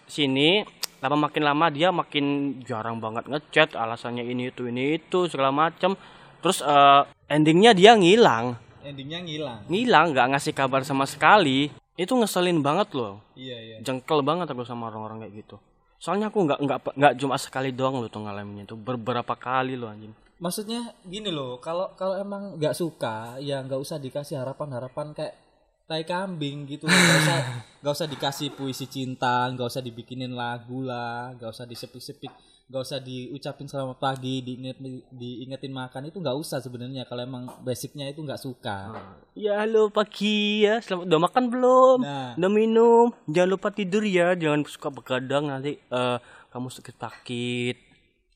sini 0.09 0.65
lama 1.01 1.29
makin 1.29 1.43
lama 1.45 1.65
dia 1.73 1.89
makin 1.89 2.57
jarang 2.61 3.01
banget 3.01 3.25
ngechat 3.25 3.73
alasannya 3.73 4.21
ini 4.21 4.53
itu 4.53 4.69
ini 4.69 5.01
itu 5.01 5.25
segala 5.29 5.49
macam 5.49 5.97
terus 6.41 6.61
eh, 6.61 7.01
endingnya 7.29 7.73
dia 7.73 7.97
ngilang. 7.97 8.57
Endingnya 8.81 9.21
ngilang. 9.21 9.59
ngilang 9.69 10.05
nggak 10.13 10.27
ngasih 10.37 10.53
kabar 10.53 10.81
sama 10.81 11.05
sekali. 11.05 11.69
Itu 11.93 12.17
ngeselin 12.17 12.65
banget 12.65 12.97
loh. 12.97 13.21
Iya, 13.37 13.57
iya. 13.61 13.75
jengkel 13.85 14.25
banget 14.25 14.49
aku 14.49 14.65
sama 14.65 14.89
orang-orang 14.89 15.25
kayak 15.25 15.45
gitu 15.45 15.61
soalnya 16.01 16.33
aku 16.33 16.49
nggak 16.49 16.59
nggak 16.65 16.79
nggak 16.97 17.13
cuma 17.21 17.37
sekali 17.37 17.69
doang 17.69 18.01
loh 18.01 18.09
tuh 18.09 18.25
ngalaminnya 18.25 18.65
tuh. 18.65 18.79
Beberapa 18.81 19.37
kali 19.37 19.77
loh 19.77 19.93
anjing. 19.93 20.09
Maksudnya 20.41 20.97
gini 21.05 21.29
loh, 21.29 21.61
kalau 21.61 21.93
kalau 21.93 22.17
emang 22.17 22.57
nggak 22.57 22.73
suka, 22.73 23.37
ya 23.37 23.61
nggak 23.61 23.77
usah 23.77 24.01
dikasih 24.01 24.41
harapan-harapan 24.41 25.13
kayak 25.13 25.37
tai 25.85 26.01
kambing 26.01 26.65
gitu. 26.65 26.89
Nggak 26.89 27.17
usah 27.21 27.37
nggak 27.85 27.93
usah 27.93 28.07
dikasih 28.09 28.49
puisi 28.57 28.89
cinta, 28.89 29.45
nggak 29.53 29.69
usah 29.69 29.85
dibikinin 29.85 30.33
lagu 30.33 30.81
lah, 30.81 31.37
nggak 31.37 31.53
usah 31.53 31.69
disepik-sepik, 31.69 32.33
nggak 32.71 32.87
usah 32.87 33.03
diucapin 33.03 33.67
selamat 33.67 33.99
pagi, 33.99 34.39
diinget 34.39 34.79
diingetin 35.11 35.75
makan 35.75 36.07
itu 36.07 36.23
nggak 36.23 36.39
usah 36.39 36.63
sebenarnya. 36.63 37.03
Kalau 37.03 37.27
emang 37.27 37.43
basicnya 37.67 38.07
itu 38.07 38.23
nggak 38.23 38.39
suka. 38.39 38.95
ya 39.35 39.59
halo 39.59 39.91
pagi 39.91 40.63
ya. 40.63 40.79
Selamat 40.79 41.11
udah 41.11 41.19
makan 41.19 41.43
belum? 41.51 41.97
Nah, 41.99 42.31
udah 42.39 42.47
minum. 42.47 43.11
Jangan 43.27 43.49
lupa 43.59 43.75
tidur 43.75 44.07
ya. 44.07 44.39
Jangan 44.39 44.63
suka 44.63 44.87
begadang 44.87 45.51
nanti 45.51 45.75
eh, 45.75 46.17
kamu 46.47 46.71
sakit 46.71 46.95
sakit. 46.95 47.77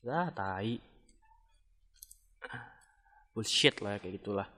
Ah 0.04 0.28
tai. 0.28 0.84
Bullshit 3.32 3.80
lah 3.80 3.96
kayak 3.96 4.20
gitulah. 4.20 4.48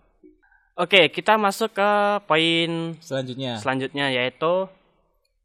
Oke 0.74 1.06
kita 1.14 1.38
masuk 1.38 1.70
ke 1.70 1.90
poin 2.26 2.98
selanjutnya. 2.98 3.62
selanjutnya 3.62 4.10
yaitu 4.10 4.66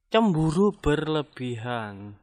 cemburu 0.09 0.73
berlebihan 0.73 2.17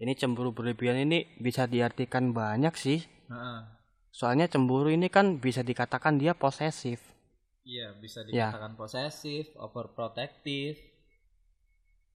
ini 0.00 0.12
cemburu 0.12 0.50
berlebihan 0.50 0.96
ini 0.98 1.28
bisa 1.36 1.64
diartikan 1.64 2.32
banyak 2.32 2.72
sih 2.74 3.04
Heeh. 3.28 3.60
soalnya 4.10 4.48
cemburu 4.48 4.88
ini 4.88 5.06
kan 5.06 5.36
bisa 5.36 5.60
dikatakan 5.60 6.16
dia 6.16 6.32
posesif 6.34 6.98
Iya, 7.60 7.92
bisa 7.94 8.24
Ya. 8.24 8.48
dikatakan 8.50 8.72
posesif, 8.72 9.52
overprotective. 9.54 10.80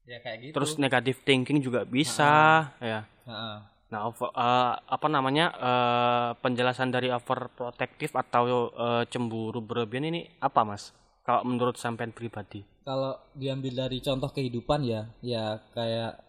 Ya 0.03 0.17
kayak 0.19 0.37
gitu. 0.41 0.53
terus 0.53 0.77
negative 0.77 1.21
thinking 1.21 1.61
juga 1.61 1.81
bisa 1.81 2.65
ya 2.77 3.05
Heeh. 3.25 3.57
nah 3.87 4.01
over- 4.05 4.29
eh, 4.29 4.73
apa 4.85 5.07
namanya 5.07 5.45
eh, 5.53 6.29
penjelasan 6.41 6.89
dari 6.89 7.09
overprotective 7.09 8.13
atau 8.13 8.43
eh, 8.69 9.03
cemburu 9.07 9.61
berlebihan 9.61 10.09
ini 10.09 10.29
apa 10.37 10.61
mas 10.61 10.93
kalau 11.21 11.41
menurut 11.41 11.77
sampean 11.77 12.09
pribadi 12.09 12.61
kalau 12.81 13.17
diambil 13.33 13.85
dari 13.85 13.97
contoh 13.97 14.29
kehidupan 14.29 14.85
ya 14.85 15.09
ya 15.21 15.57
kayak 15.73 16.21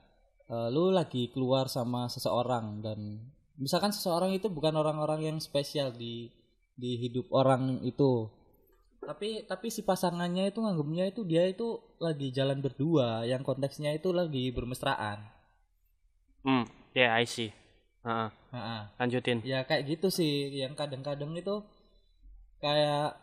eh, 0.51 0.69
lu 0.75 0.91
lagi 0.95 1.31
keluar 1.35 1.67
sama 1.71 2.07
seseorang 2.11 2.83
dan 2.85 2.99
misalkan 3.57 3.93
seseorang 3.93 4.37
itu 4.37 4.47
bukan 4.53 4.75
orang-orang 4.77 5.21
yang 5.33 5.39
spesial 5.41 5.93
di 5.93 6.31
di 6.77 7.01
hidup 7.01 7.33
orang 7.33 7.81
itu. 7.83 8.29
Tapi 9.01 9.47
tapi 9.47 9.67
si 9.71 9.81
pasangannya 9.87 10.51
itu 10.51 10.59
nganggapnya 10.61 11.05
itu 11.15 11.23
dia 11.25 11.47
itu 11.49 11.79
lagi 12.03 12.29
jalan 12.35 12.59
berdua 12.61 13.25
yang 13.25 13.41
konteksnya 13.47 13.95
itu 13.97 14.13
lagi 14.13 14.51
bermesraan. 14.53 15.25
Hmm 16.45 16.65
ya 16.93 17.17
I 17.17 17.25
see. 17.25 17.51
Heeh, 18.07 18.29
Heeh. 18.55 18.83
lanjutin. 19.03 19.39
Ya 19.43 19.67
kayak 19.67 19.85
gitu 19.91 20.09
sih 20.15 20.55
yang 20.55 20.79
kadang-kadang 20.79 21.35
itu 21.35 21.65
kayak 22.63 23.19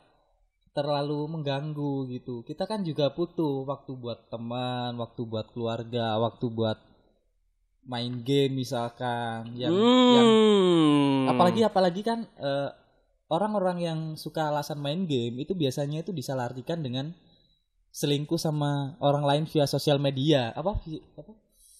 terlalu 0.73 1.29
mengganggu 1.29 2.09
gitu. 2.09 2.41
Kita 2.43 2.65
kan 2.65 2.81
juga 2.83 3.13
butuh 3.13 3.63
waktu 3.63 3.93
buat 3.95 4.27
teman 4.33 4.97
waktu 4.97 5.21
buat 5.23 5.47
keluarga 5.53 6.17
waktu 6.19 6.45
buat 6.49 6.92
main 7.83 8.23
game 8.23 8.55
misalkan 8.55 9.51
yang 9.53 9.75
yang 10.09 10.27
Hmm. 10.27 11.27
apalagi 11.29 11.61
apalagi 11.61 12.01
kan 12.01 12.23
eh, 12.37 12.69
orang-orang 13.27 13.77
yang 13.79 13.99
suka 14.15 14.47
alasan 14.47 14.79
main 14.79 15.03
game 15.03 15.39
itu 15.39 15.51
biasanya 15.51 16.01
itu 16.01 16.11
disalahartikan 16.11 16.79
dengan 16.79 17.11
selingkuh 17.91 18.37
sama 18.37 18.95
orang 18.99 19.21
lain 19.21 19.43
via 19.45 19.65
sosial 19.65 19.97
media. 19.97 20.49
Apa? 20.51 20.81
Vi- 20.81 21.03
apa? 21.13 21.31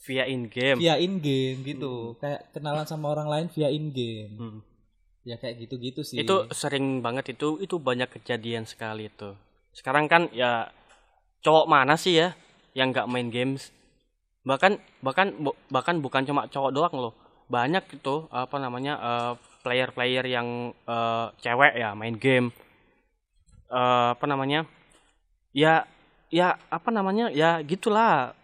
Via 0.04 0.28
in 0.28 0.52
game 0.52 0.78
via 0.78 1.00
in 1.00 1.18
game 1.18 1.64
gitu 1.64 2.20
kayak 2.20 2.52
kenalan 2.52 2.84
sama 2.84 3.08
orang 3.08 3.32
lain 3.32 3.48
via 3.48 3.72
in 3.72 3.88
game 3.90 4.36
Hmm. 4.36 4.60
ya 5.24 5.40
kayak 5.40 5.64
gitu-gitu 5.64 6.04
sih. 6.04 6.20
Itu 6.20 6.52
sering 6.52 7.00
banget 7.00 7.32
itu 7.32 7.56
itu 7.58 7.80
banyak 7.80 8.12
kejadian 8.12 8.68
sekali 8.68 9.08
itu. 9.08 9.32
Sekarang 9.72 10.12
kan 10.12 10.28
ya 10.36 10.68
cowok 11.40 11.66
mana 11.66 11.96
sih 11.96 12.20
ya 12.20 12.36
yang 12.74 12.92
nggak 12.92 13.08
main 13.08 13.32
games 13.32 13.72
bahkan 14.44 14.76
bahkan 15.00 15.32
bahkan 15.72 15.96
bukan 16.04 16.24
cuma 16.28 16.48
cowok 16.52 16.72
doang 16.76 16.96
loh. 17.00 17.14
Banyak 17.48 18.00
itu 18.00 18.28
apa 18.32 18.56
namanya 18.60 18.94
eh, 19.00 19.34
player-player 19.64 20.26
yang 20.28 20.48
eh, 20.88 21.26
cewek 21.40 21.74
ya 21.80 21.96
main 21.96 22.16
game. 22.20 22.52
Eh, 23.72 24.08
apa 24.16 24.26
namanya 24.28 24.68
ya 25.56 25.88
ya 26.28 26.60
apa 26.70 26.90
namanya 26.92 27.32
ya 27.32 27.64
gitulah. 27.64 28.36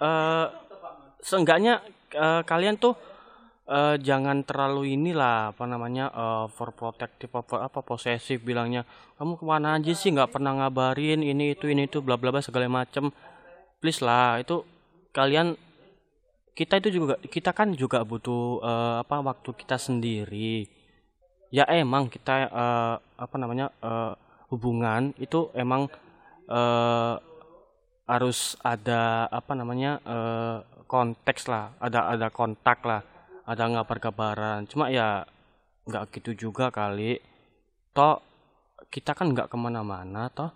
Eh 0.00 0.46
seenggaknya 1.22 1.84
eh, 2.16 2.42
kalian 2.48 2.76
tuh 2.80 2.96
eh, 3.68 3.96
jangan 4.00 4.44
terlalu 4.48 4.96
inilah 4.96 5.52
apa 5.52 5.64
namanya 5.68 6.08
eh, 6.12 6.48
overprotective 6.48 7.32
apa 7.32 7.68
apa 7.68 7.80
posesif 7.84 8.40
bilangnya. 8.40 8.88
Kamu 9.20 9.36
ke 9.36 9.44
mana 9.44 9.76
aja 9.76 9.92
sih 9.92 10.12
nggak 10.12 10.32
pernah 10.32 10.56
ngabarin 10.56 11.20
ini 11.20 11.52
itu 11.56 11.68
ini 11.68 11.88
itu 11.88 12.00
bla 12.00 12.16
bla 12.16 12.32
bla 12.32 12.40
segala 12.40 12.68
macem. 12.72 13.12
Please 13.82 14.00
lah 14.00 14.38
itu 14.38 14.62
kalian 15.12 15.54
kita 16.52 16.80
itu 16.80 17.00
juga 17.00 17.16
kita 17.20 17.52
kan 17.56 17.72
juga 17.72 18.04
butuh 18.04 18.60
eh, 18.60 18.94
apa 19.04 19.16
waktu 19.24 19.50
kita 19.56 19.76
sendiri. 19.80 20.68
Ya 21.52 21.68
emang 21.68 22.08
kita 22.08 22.48
eh, 22.48 22.96
apa 23.00 23.36
namanya 23.36 23.72
eh, 23.80 24.12
hubungan 24.52 25.16
itu 25.20 25.48
emang 25.56 25.88
eh, 26.48 27.14
harus 28.08 28.56
ada 28.60 29.28
apa 29.32 29.52
namanya 29.56 30.00
eh, 30.04 30.58
konteks 30.84 31.48
lah 31.48 31.72
ada 31.80 32.12
ada 32.12 32.28
kontak 32.28 32.84
lah 32.84 33.00
ada 33.48 33.64
ngabar-kabaran 33.64 34.68
cuma 34.68 34.92
ya 34.92 35.24
nggak 35.88 36.20
gitu 36.20 36.48
juga 36.48 36.68
kali. 36.68 37.20
Toh 37.96 38.20
kita 38.92 39.16
kan 39.16 39.32
nggak 39.32 39.48
ke 39.52 39.56
mana-mana 39.56 40.28
toh. 40.32 40.52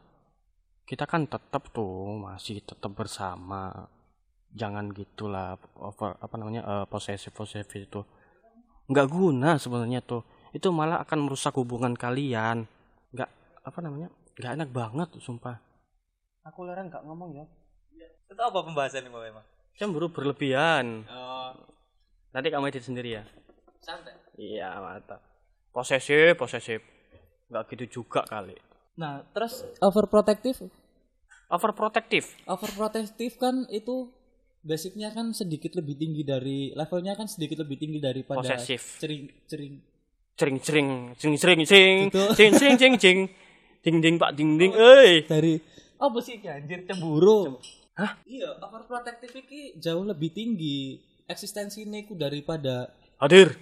Kita 0.86 1.02
kan 1.08 1.26
tetap 1.26 1.72
tuh 1.74 2.14
masih 2.20 2.62
tetap 2.62 2.94
bersama 2.94 3.90
jangan 4.56 4.88
gitulah 4.96 5.60
over 5.76 6.16
apa 6.16 6.34
namanya 6.40 6.62
eh, 6.64 6.84
posesif 6.88 7.30
posesif 7.36 7.68
itu. 7.76 8.00
Nggak 8.88 9.06
guna 9.12 9.60
sebenarnya 9.60 10.00
tuh. 10.00 10.24
Itu 10.56 10.72
malah 10.72 11.04
akan 11.04 11.28
merusak 11.28 11.52
hubungan 11.60 11.92
kalian. 11.92 12.64
Nggak 13.12 13.30
apa 13.62 13.78
namanya 13.84 14.08
nggak 14.40 14.52
enak 14.56 14.68
banget 14.72 15.08
sumpah. 15.20 15.60
Aku 16.48 16.64
leren 16.64 16.88
nggak 16.88 17.04
ngomong 17.04 17.36
ya. 17.36 17.44
Itu 18.26 18.40
apa 18.40 18.64
pembahasan 18.64 19.06
ini 19.06 19.12
emang 19.12 19.46
cemburu 19.76 20.08
berlebihan. 20.08 21.04
Oh. 21.06 21.52
Nanti 22.32 22.48
kamu 22.48 22.72
edit 22.72 22.84
sendiri 22.84 23.20
ya. 23.20 23.24
Santai. 23.84 24.16
Iya 24.40 24.80
mantap. 24.80 25.20
Posesif 25.70 26.34
posesif. 26.40 26.80
Nggak 27.52 27.76
gitu 27.76 28.00
juga 28.02 28.24
kali. 28.24 28.56
Nah, 28.96 29.20
terus 29.36 29.60
overprotective? 29.84 30.72
Overprotective. 31.52 32.26
overprotective 32.48 33.34
kan 33.36 33.68
itu 33.68 34.08
basicnya 34.66 35.14
kan 35.14 35.30
sedikit 35.30 35.78
lebih 35.78 35.94
tinggi 35.94 36.26
dari 36.26 36.74
levelnya 36.74 37.14
kan 37.14 37.30
sedikit 37.30 37.62
lebih 37.62 37.78
tinggi 37.78 38.02
daripada 38.02 38.42
Posesif. 38.42 38.98
cering 38.98 39.30
cering. 39.46 39.74
Cering 40.36 40.58
cering 40.60 40.88
cering 41.16 41.36
cering 41.38 41.62
cering 41.64 42.00
Itu. 42.10 42.22
cering 42.36 42.52
cering 42.58 42.76
cering 42.76 42.96
cering 42.98 43.20
ding 43.86 43.96
ding 44.02 44.14
pak 44.18 44.34
ding 44.34 44.58
ding. 44.58 44.74
Eh 44.74 45.22
dari 45.22 45.62
apa 45.96 46.18
sih 46.18 46.42
anjir 46.42 46.82
cemburu. 46.84 47.62
hah? 47.96 48.18
Iya 48.26 48.58
overprotective 48.60 49.32
ini 49.38 49.78
jauh 49.78 50.04
lebih 50.04 50.34
tinggi 50.34 50.98
eksistensi 51.30 51.86
ku 52.04 52.18
daripada 52.18 52.90
hadir. 53.22 53.54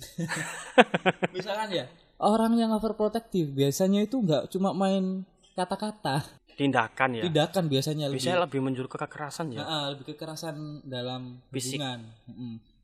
Misalkan 1.34 1.72
ya 1.72 1.88
orang 2.20 2.52
yang 2.60 2.70
overprotective 2.76 3.50
biasanya 3.56 4.04
itu 4.04 4.20
nggak 4.20 4.52
cuma 4.52 4.76
main 4.76 5.24
kata-kata 5.56 6.24
tindakan 6.60 7.08
ya? 7.16 7.22
Tindakan 7.24 7.64
biasanya 7.72 8.04
lebih 8.12 8.20
biasanya 8.20 8.40
lebih 8.44 8.60
menjurus 8.60 8.90
ke 8.92 8.98
kekerasan 9.00 9.46
ya? 9.56 9.64
Nah, 9.64 9.86
lebih 9.96 10.12
kekerasan 10.12 10.84
dalam 10.84 11.40
Fisik. 11.48 11.80
hubungan. 11.80 12.04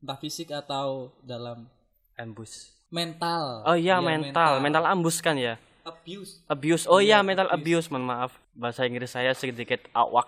Entah 0.01 0.17
fisik 0.17 0.49
atau 0.49 1.13
dalam 1.21 1.69
ambush 2.17 2.73
mental. 2.89 3.69
Oh 3.69 3.77
iya 3.77 4.01
Iya, 4.01 4.01
mental. 4.01 4.65
mental. 4.65 4.85
Ambus 4.89 5.21
kan 5.21 5.37
ya? 5.37 5.61
Abuse. 5.85 6.41
Abuse. 6.49 6.89
Oh 6.89 6.99
iya 6.99 7.21
Iya, 7.21 7.27
mental 7.27 7.53
abuse. 7.53 7.93
Mohon 7.93 8.05
maaf 8.09 8.33
bahasa 8.57 8.89
Inggris 8.89 9.13
saya 9.13 9.37
sedikit 9.37 9.85
awak. 9.93 10.25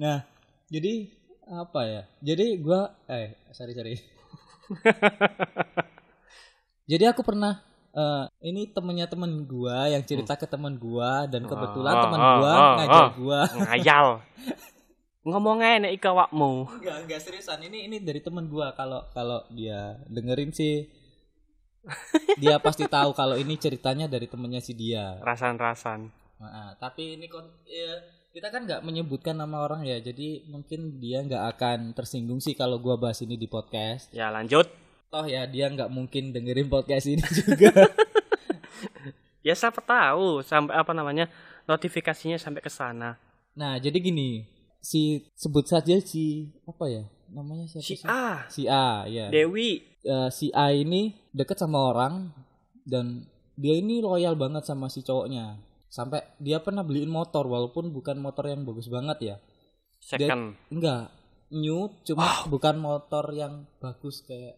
Nah, 0.00 0.24
jadi 0.72 1.12
apa 1.44 1.80
ya? 1.84 2.02
Jadi 2.24 2.56
gua 2.56 2.96
eh 3.04 3.36
sorry 3.52 3.76
sorry. 3.76 4.00
jadi 6.90 7.12
aku 7.12 7.20
pernah 7.20 7.60
eh, 7.98 8.24
ini 8.46 8.70
temennya 8.70 9.06
temen 9.10 9.42
gua 9.44 9.90
yang 9.90 10.02
cerita 10.06 10.38
ke 10.38 10.46
temen 10.46 10.78
gua 10.78 11.26
dan 11.26 11.42
kebetulan 11.44 11.94
ah, 11.98 12.02
temen 12.06 12.20
ah, 12.20 12.30
gua 12.38 12.52
ah, 12.54 12.74
ngajar 12.78 13.02
ah. 13.02 13.10
gua. 13.18 13.40
ngayal 13.66 14.06
ngomongnya 15.28 15.70
enak 15.82 15.92
ika 15.98 16.08
awakmu 16.14 16.64
Enggak, 16.80 16.96
enggak 17.04 17.20
seriusan. 17.20 17.60
Ini 17.60 17.90
ini 17.90 17.96
dari 18.00 18.22
temen 18.24 18.48
gua 18.48 18.72
kalau 18.72 19.04
kalau 19.12 19.44
dia 19.52 19.98
dengerin 20.08 20.54
sih 20.54 20.88
dia 22.40 22.56
pasti 22.62 22.88
tahu 22.88 23.12
kalau 23.12 23.36
ini 23.36 23.58
ceritanya 23.60 24.08
dari 24.08 24.24
temennya 24.24 24.64
si 24.64 24.72
dia. 24.72 25.20
rasan-rasan 25.20 26.08
Nah, 26.38 26.70
tapi 26.78 27.18
ini 27.18 27.26
kon 27.26 27.50
ya, 27.66 27.98
kita 28.30 28.54
kan 28.54 28.62
nggak 28.62 28.86
menyebutkan 28.86 29.34
nama 29.34 29.66
orang 29.66 29.82
ya, 29.82 29.98
jadi 29.98 30.46
mungkin 30.46 31.02
dia 31.02 31.18
nggak 31.26 31.44
akan 31.58 31.78
tersinggung 31.98 32.38
sih 32.38 32.54
kalau 32.54 32.78
gua 32.78 32.94
bahas 32.94 33.18
ini 33.26 33.34
di 33.34 33.50
podcast. 33.50 34.14
ya 34.14 34.30
lanjut 34.30 34.70
Toh 35.08 35.24
ya 35.24 35.48
dia 35.48 35.72
nggak 35.72 35.88
mungkin 35.88 36.36
dengerin 36.36 36.68
podcast 36.68 37.08
ini 37.08 37.24
juga. 37.40 37.72
ya 39.46 39.54
siapa 39.56 39.80
tahu 39.80 40.44
sampai 40.44 40.76
apa 40.76 40.92
namanya 40.92 41.32
notifikasinya 41.64 42.36
sampai 42.36 42.60
ke 42.60 42.68
sana 42.68 43.16
nah 43.58 43.74
jadi 43.74 43.98
gini, 43.98 44.46
si 44.78 45.24
sebut 45.34 45.66
saja 45.66 45.98
si 45.98 46.52
apa 46.62 46.86
ya 46.86 47.02
namanya 47.34 47.66
siapa 47.66 47.82
si? 47.82 47.94
A 48.06 48.46
Si 48.46 48.62
A 48.70 49.02
ya. 49.10 49.26
Dewi 49.34 49.88
Eh, 50.08 50.30
si 50.30 50.48
A 50.54 50.72
ini 50.72 51.12
deket 51.36 51.60
sama 51.60 51.90
orang 51.90 52.30
dan 52.86 53.28
dia 53.58 53.76
ini 53.76 53.98
loyal 53.98 54.38
banget 54.38 54.64
sama 54.64 54.86
si 54.88 55.02
cowoknya. 55.04 55.58
Sampai 55.92 56.22
dia 56.40 56.62
pernah 56.64 56.86
beliin 56.86 57.12
motor 57.12 57.44
walaupun 57.44 57.90
bukan 57.90 58.16
motor 58.22 58.48
yang 58.48 58.64
bagus 58.64 58.88
banget 58.88 59.18
ya. 59.20 59.36
second 59.98 60.54
Enggak, 60.70 61.10
new 61.50 61.90
cuma 62.06 62.46
bukan 62.46 62.78
motor 62.78 63.28
yang 63.34 63.66
bagus 63.82 64.22
kayak 64.22 64.56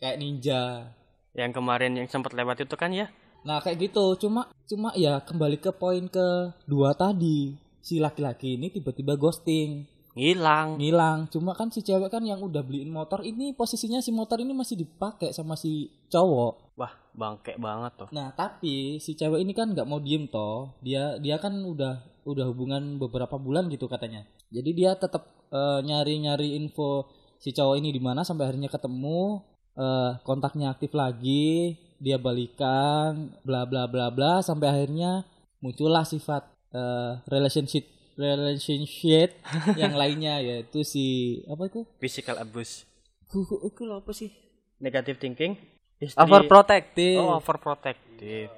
kayak 0.00 0.18
ninja. 0.20 0.92
yang 1.36 1.52
kemarin 1.52 1.92
yang 1.92 2.08
sempat 2.08 2.32
lewat 2.32 2.64
itu 2.64 2.76
kan 2.80 2.88
ya 2.96 3.12
Nah, 3.46 3.62
kayak 3.62 3.78
gitu. 3.88 4.18
Cuma 4.18 4.50
cuma 4.66 4.90
ya 4.98 5.22
kembali 5.22 5.62
ke 5.62 5.70
poin 5.70 6.10
ke 6.10 6.50
dua 6.66 6.98
tadi. 6.98 7.54
Si 7.78 8.02
laki-laki 8.02 8.58
ini 8.58 8.74
tiba-tiba 8.74 9.14
ghosting, 9.14 9.86
ngilang 10.18 10.82
ngilang. 10.82 11.30
Cuma 11.30 11.54
kan 11.54 11.70
si 11.70 11.86
cewek 11.86 12.10
kan 12.10 12.26
yang 12.26 12.42
udah 12.42 12.66
beliin 12.66 12.90
motor 12.90 13.22
ini 13.22 13.54
posisinya 13.54 14.02
si 14.02 14.10
motor 14.10 14.42
ini 14.42 14.50
masih 14.50 14.82
dipakai 14.82 15.30
sama 15.30 15.54
si 15.54 15.86
cowok. 16.10 16.74
wah 16.76 16.92
bangke 17.16 17.56
banget 17.56 17.92
tuh 17.96 18.08
Nah, 18.12 18.28
tapi 18.36 19.00
si 19.00 19.16
cewek 19.16 19.40
ini 19.40 19.54
kan 19.54 19.70
nggak 19.70 19.86
mau 19.86 20.02
diem 20.02 20.26
toh. 20.26 20.74
Dia 20.82 21.14
dia 21.22 21.38
kan 21.38 21.54
udah 21.54 22.02
udah 22.26 22.44
hubungan 22.50 22.98
beberapa 22.98 23.38
bulan 23.38 23.70
gitu 23.70 23.86
katanya. 23.86 24.26
Jadi 24.50 24.74
dia 24.74 24.98
tetap 24.98 25.30
eh, 25.54 25.78
nyari-nyari 25.86 26.58
info 26.58 27.06
si 27.38 27.54
cowok 27.54 27.78
ini 27.78 27.94
di 27.94 28.02
mana 28.02 28.26
sampai 28.26 28.50
akhirnya 28.50 28.66
ketemu, 28.66 29.38
eh, 29.76 30.10
kontaknya 30.24 30.72
aktif 30.72 30.92
lagi, 30.96 31.76
dia 32.00 32.16
balikan, 32.16 33.32
bla 33.44 33.64
bla 33.68 33.86
bla 33.86 34.10
bla 34.10 34.40
sampai 34.42 34.68
akhirnya 34.68 35.22
muncullah 35.62 36.04
sifat 36.04 36.44
eh, 36.74 37.12
relationship 37.28 37.84
relationship 38.16 39.36
yang 39.80 39.92
lainnya 39.92 40.40
yaitu 40.40 40.80
si 40.82 41.38
apa 41.46 41.68
itu? 41.68 41.84
physical 42.00 42.40
abuse 42.40 42.88
Itu 43.28 43.44
apa 43.92 44.12
sih? 44.16 44.32
negative 44.80 45.16
thinking 45.16 45.56
istri 45.96 46.20
Overprotective. 46.20 47.20
oh 47.20 47.40
overprotective 47.40 48.52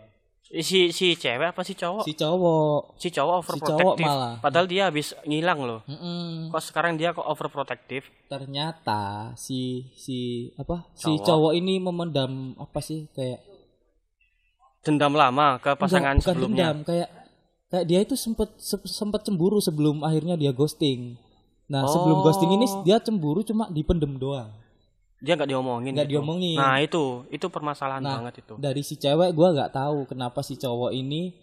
si 0.51 0.89
si 0.89 1.13
cewek 1.13 1.53
apa 1.53 1.61
si 1.61 1.73
cowok 1.73 2.03
Si 2.03 2.15
cowok. 2.15 2.97
si 2.97 3.09
cowok 3.09 3.37
Si 3.37 3.39
overprotective 3.39 3.77
cowok 3.79 3.95
malah. 4.01 4.35
padahal 4.39 4.65
dia 4.65 4.89
habis 4.89 5.13
ngilang 5.23 5.61
loh 5.61 5.81
Mm-mm. 5.85 6.49
kok 6.49 6.63
sekarang 6.63 6.95
dia 6.95 7.13
kok 7.13 7.23
overprotective 7.23 8.09
ternyata 8.27 9.01
si 9.35 9.59
si 9.95 10.19
apa 10.55 10.89
si 10.93 11.13
Cowok. 11.13 11.23
cowok 11.23 11.53
ini 11.55 11.75
memendam 11.79 12.33
apa 12.57 12.79
sih 12.79 13.05
kayak 13.11 13.45
dendam 14.81 15.13
lama 15.13 15.59
ke 15.59 15.75
pasangan 15.75 16.17
Enggak, 16.17 16.23
bukan 16.23 16.33
sebelumnya 16.33 16.67
dendam, 16.67 16.79
kayak 16.83 17.09
kayak 17.69 17.85
dia 17.85 18.01
itu 18.01 18.15
sempet 18.15 18.49
se- 18.57 18.89
sempet 18.89 19.21
cemburu 19.23 19.59
sebelum 19.59 20.01
akhirnya 20.01 20.35
dia 20.35 20.49
ghosting 20.51 21.21
nah 21.69 21.85
sebelum 21.85 22.19
Oh. 22.19 22.25
ghosting 22.25 22.49
ini 22.51 22.65
dia 22.81 22.97
cemburu 22.97 23.43
cuma 23.43 23.69
dipendem 23.69 24.17
doang 24.17 24.49
dia 25.19 25.35
nggak 25.35 25.49
diomongin 25.49 25.93
Nggak 25.93 26.07
gitu. 26.07 26.15
diomongin. 26.17 26.57
nah 26.57 26.79
itu 26.79 27.05
itu 27.29 27.47
permasalahan 27.47 28.01
Nah, 28.01 28.23
banget 28.23 28.43
itu 28.43 28.55
dari 28.57 28.83
si 28.83 28.95
cewek 28.95 29.31
gua 29.33 29.51
nggak 29.51 29.73
tahu 29.73 30.07
kenapa 30.07 30.41
si 30.41 30.55
cowok 30.55 30.91
ini 30.93 31.35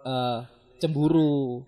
eh 0.00 0.38
cemburu 0.76 1.62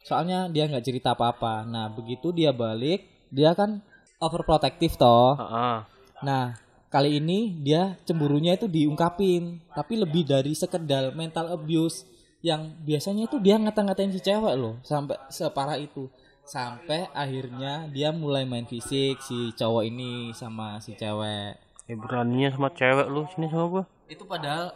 soalnya 0.00 0.46
dia 0.46 0.64
nggak 0.64 0.82
cerita 0.82 1.12
apa-apa 1.12 1.60
nah 1.62 1.88
begitu 1.88 2.30
dia 2.30 2.50
balik 2.50 3.04
dia 3.28 3.52
kan 3.52 3.80
overprotective 4.18 4.96
toh 4.96 5.36
Heeh. 5.36 5.76
Nah, 6.18 6.56
kali 6.88 7.20
ini 7.20 7.52
dia 7.58 7.92
cemburunya 8.02 8.56
itu 8.56 8.64
diungkapin, 8.64 9.60
tapi 9.70 10.00
lebih 10.00 10.24
dari 10.24 10.56
sekedar 10.56 11.12
mental 11.12 11.52
abuse 11.52 12.08
yang 12.40 12.72
biasanya 12.80 13.28
itu 13.28 13.36
dia 13.36 13.60
ngata-ngatain 13.60 14.08
si 14.08 14.24
cewek 14.24 14.56
loh, 14.56 14.80
sampai 14.80 15.20
separah 15.28 15.76
itu. 15.76 16.08
Sampai 16.46 17.10
akhirnya 17.10 17.90
dia 17.90 18.14
mulai 18.14 18.46
main 18.46 18.64
fisik 18.64 19.18
si 19.18 19.50
cowok 19.52 19.82
ini 19.82 20.30
sama 20.30 20.78
si 20.78 20.94
cewek. 20.94 21.58
Eh, 21.90 21.94
beraninya 21.98 22.54
sama 22.54 22.70
cewek 22.70 23.06
lu 23.10 23.26
sini 23.30 23.50
sama 23.50 23.66
gua 23.66 23.84
Itu 24.06 24.26
padahal 24.26 24.70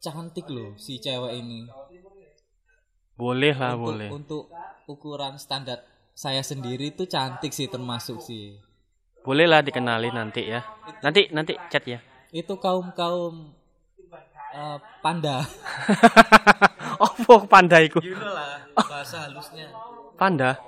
cantik 0.00 0.46
loh 0.52 0.76
si 0.76 1.00
cewek 1.00 1.32
ini. 1.32 1.64
boleh 3.16 3.56
lah 3.56 3.72
untuk, 3.72 3.84
boleh 3.96 4.08
Untuk 4.12 4.44
ukuran 4.84 5.40
standar 5.40 5.80
saya 6.12 6.44
sendiri 6.44 6.92
tuh 6.92 7.08
cantik 7.08 7.48
sih 7.48 7.64
termasuk 7.68 8.20
sih. 8.20 8.60
boleh 9.24 9.48
lah 9.48 9.64
dikenali 9.64 10.12
nanti 10.12 10.44
ya 10.44 10.60
nanti 11.00 11.32
nanti 11.32 11.56
chat 11.72 11.82
ya 11.88 11.98
Itu 12.30 12.60
kaum-kaum 12.60 13.56
eh, 14.52 14.78
panda. 15.00 15.40
oh 17.02 17.40
pandaiku 17.48 18.04
You 18.04 18.16
know 18.16 18.36
lah 18.36 18.60
bahasa 18.76 19.28
halusnya. 19.28 19.68
Panda 20.16 20.58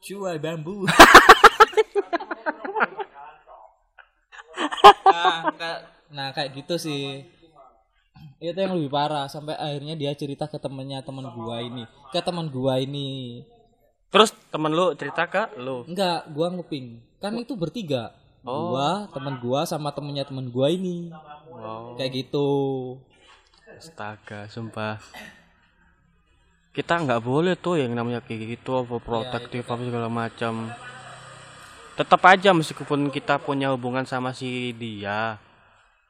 Cuai 0.00 0.40
bambu. 0.40 0.88
nah, 5.04 5.52
ka- 5.52 5.82
nah, 6.08 6.28
kayak 6.32 6.56
gitu 6.56 6.80
sih. 6.80 7.28
Itu 8.40 8.56
yang 8.56 8.72
lebih 8.72 8.88
parah 8.88 9.28
sampai 9.28 9.52
akhirnya 9.60 9.92
dia 9.92 10.16
cerita 10.16 10.48
ke 10.48 10.56
temennya 10.56 11.04
teman 11.04 11.28
gua 11.36 11.60
ini, 11.60 11.84
ke 12.08 12.20
teman 12.24 12.48
gua 12.48 12.80
ini. 12.80 13.44
terus 14.10 14.34
temen 14.50 14.74
lu 14.74 14.90
cerita 14.98 15.22
ke 15.30 15.54
lu 15.54 15.86
Enggak, 15.86 16.26
gua 16.34 16.50
nguping. 16.50 16.98
Kan 17.22 17.36
itu 17.38 17.54
bertiga. 17.54 18.10
Oh. 18.42 18.72
Gua, 18.74 19.06
teman 19.12 19.36
gua 19.38 19.68
sama 19.68 19.92
temennya 19.92 20.24
teman 20.24 20.48
gua 20.48 20.72
ini. 20.72 21.12
wow 21.52 21.94
Kayak 21.94 22.24
gitu. 22.24 22.48
astaga 23.70 24.48
sumpah 24.50 24.98
kita 26.70 27.02
nggak 27.02 27.22
boleh 27.22 27.54
tuh 27.58 27.82
yang 27.82 27.92
namanya 27.94 28.22
kayak 28.22 28.58
gitu 28.58 28.80
overprotective 28.86 29.66
apa 29.66 29.82
segala 29.82 30.08
macam. 30.08 30.70
Tetap 31.98 32.22
aja 32.24 32.50
meskipun 32.54 33.10
kita 33.12 33.42
punya 33.42 33.74
hubungan 33.74 34.06
sama 34.06 34.32
si 34.32 34.72
dia 34.78 35.36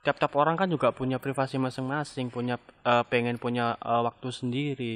tiap-tiap 0.00 0.32
orang 0.40 0.56
kan 0.56 0.68
juga 0.72 0.96
punya 0.96 1.20
privasi 1.20 1.60
masing-masing 1.60 2.32
punya 2.32 2.56
eh, 2.84 3.04
pengen 3.08 3.36
punya 3.36 3.76
eh, 3.80 4.02
waktu 4.02 4.28
sendiri. 4.32 4.94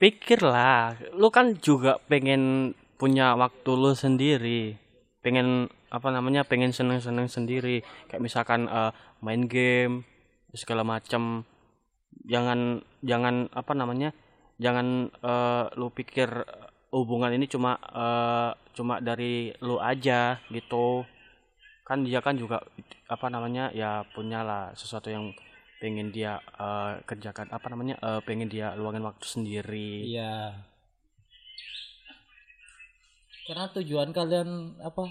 Pikirlah 0.00 0.98
lu 1.14 1.28
kan 1.30 1.54
juga 1.60 2.00
pengen 2.10 2.74
punya 2.96 3.36
waktu 3.38 3.70
lu 3.70 3.92
sendiri 3.94 4.78
pengen 5.22 5.70
apa 5.92 6.08
namanya 6.10 6.42
pengen 6.42 6.72
seneng-seneng 6.74 7.28
sendiri. 7.28 7.84
Kayak 8.08 8.22
misalkan 8.24 8.66
eh, 8.66 8.90
main 9.20 9.44
game 9.46 10.08
segala 10.56 10.82
macam. 10.82 11.44
Jangan 12.28 12.84
jangan 13.04 13.48
apa 13.52 13.72
namanya 13.72 14.12
jangan 14.64 15.10
eh, 15.10 15.64
lu 15.80 15.88
pikir 15.90 16.28
hubungan 16.94 17.32
ini 17.36 17.46
cuma 17.50 17.76
eh, 17.82 18.50
cuma 18.76 18.94
dari 19.02 19.52
lu 19.66 19.76
aja 19.82 20.38
gitu 20.48 21.04
kan 21.88 22.06
dia 22.06 22.20
kan 22.22 22.38
juga 22.38 22.62
apa 23.10 23.26
namanya 23.28 23.74
ya 23.74 24.06
punyalah 24.14 24.72
sesuatu 24.78 25.10
yang 25.10 25.34
pengen 25.82 26.14
dia 26.14 26.38
eh, 26.56 26.92
kerjakan 27.08 27.50
apa 27.50 27.66
namanya 27.72 27.96
eh, 27.98 28.20
pengen 28.22 28.48
dia 28.48 28.72
luangin 28.78 29.04
waktu 29.04 29.26
sendiri 29.26 30.06
Iya. 30.14 30.62
Karena 33.42 33.66
tujuan 33.74 34.14
kalian 34.14 34.78
apa? 34.78 35.10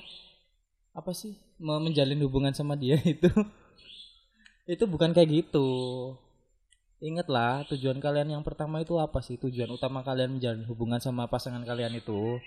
Apa 0.95 1.11
sih? 1.11 1.35
Menjalin 1.59 2.23
hubungan 2.23 2.55
sama 2.55 2.79
dia 2.79 2.95
itu. 3.13 3.27
itu 4.63 4.83
bukan 4.87 5.11
kayak 5.11 5.29
gitu. 5.43 5.67
Ingatlah, 7.01 7.65
tujuan 7.73 7.97
kalian 7.97 8.29
yang 8.37 8.43
pertama 8.45 8.77
itu 8.77 8.93
apa 9.01 9.25
sih? 9.25 9.33
Tujuan 9.41 9.73
utama 9.73 10.05
kalian 10.05 10.37
menjalin 10.37 10.65
hubungan 10.69 11.01
sama 11.01 11.25
pasangan 11.25 11.65
kalian 11.65 11.97
itu. 11.97 12.37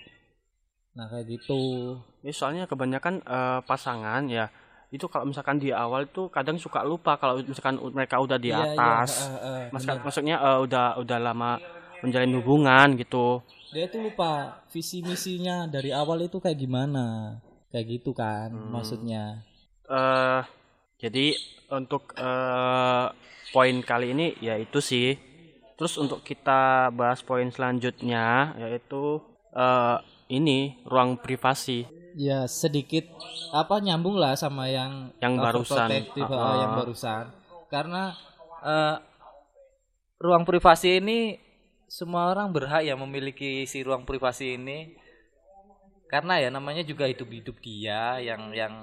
Nah, 0.95 1.11
kayak 1.11 1.27
gitu. 1.27 1.61
Ya, 2.23 2.31
soalnya 2.31 2.63
kebanyakan 2.63 3.19
eh, 3.19 3.59
pasangan 3.67 4.23
ya 4.31 4.47
itu 4.95 5.11
kalau 5.11 5.27
misalkan 5.27 5.59
di 5.59 5.75
awal 5.75 6.07
tuh 6.07 6.31
kadang 6.31 6.55
suka 6.55 6.79
lupa 6.87 7.19
kalau 7.19 7.43
misalkan 7.43 7.75
mereka 7.91 8.15
udah 8.23 8.39
di 8.39 8.47
Iya, 8.47 8.63
iya, 8.63 8.79
atas. 8.79 9.27
eh, 9.27 9.67
Mas- 9.75 9.83
bener. 9.83 9.99
maksudnya 10.07 10.35
eh, 10.39 10.59
udah 10.63 10.85
udah 11.03 11.17
lama 11.19 11.59
menjalin 11.99 12.31
hubungan 12.39 12.87
gitu. 12.95 13.43
Dia 13.75 13.91
itu 13.91 13.99
lupa 13.99 14.55
visi 14.71 15.03
misinya 15.03 15.67
dari 15.67 15.91
awal 15.91 16.23
itu 16.31 16.39
kayak 16.39 16.55
gimana. 16.55 17.35
Kayak 17.75 17.99
gitu 17.99 18.15
kan 18.15 18.55
Hmm. 18.55 18.71
maksudnya. 18.71 19.43
eh 19.85 20.41
jadi 20.99 21.35
untuk 21.71 22.15
eh, 22.15 23.05
poin 23.51 23.75
kali 23.83 24.15
ini 24.15 24.35
ya 24.39 24.55
itu 24.59 24.79
sih. 24.79 25.15
Terus 25.75 25.99
untuk 25.99 26.23
kita 26.23 26.87
bahas 26.95 27.19
poin 27.19 27.51
selanjutnya 27.51 28.55
yaitu 28.59 29.19
eh, 29.51 29.97
ini 30.31 30.79
ruang 30.87 31.19
privasi. 31.19 31.85
Ya 32.15 32.47
sedikit 32.47 33.03
apa 33.51 33.83
nyambung 33.83 34.15
lah 34.15 34.39
sama 34.39 34.71
yang 34.71 35.11
Yang 35.19 35.33
barusan. 35.35 35.89
uh, 36.15 36.31
ah. 36.31 36.55
yang 36.63 36.71
barusan 36.79 37.25
karena 37.67 38.15
eh, 38.63 38.95
ruang 40.21 40.47
privasi 40.47 41.03
ini 41.03 41.35
semua 41.91 42.31
orang 42.31 42.55
berhak 42.55 42.87
ya 42.87 42.95
memiliki 42.95 43.67
si 43.67 43.83
ruang 43.83 44.07
privasi 44.07 44.55
ini 44.57 44.95
karena 46.09 46.39
ya 46.39 46.49
namanya 46.53 46.87
juga 46.87 47.09
hidup 47.09 47.29
hidup 47.29 47.57
dia 47.59 48.21
yang 48.21 48.53
yang 48.55 48.73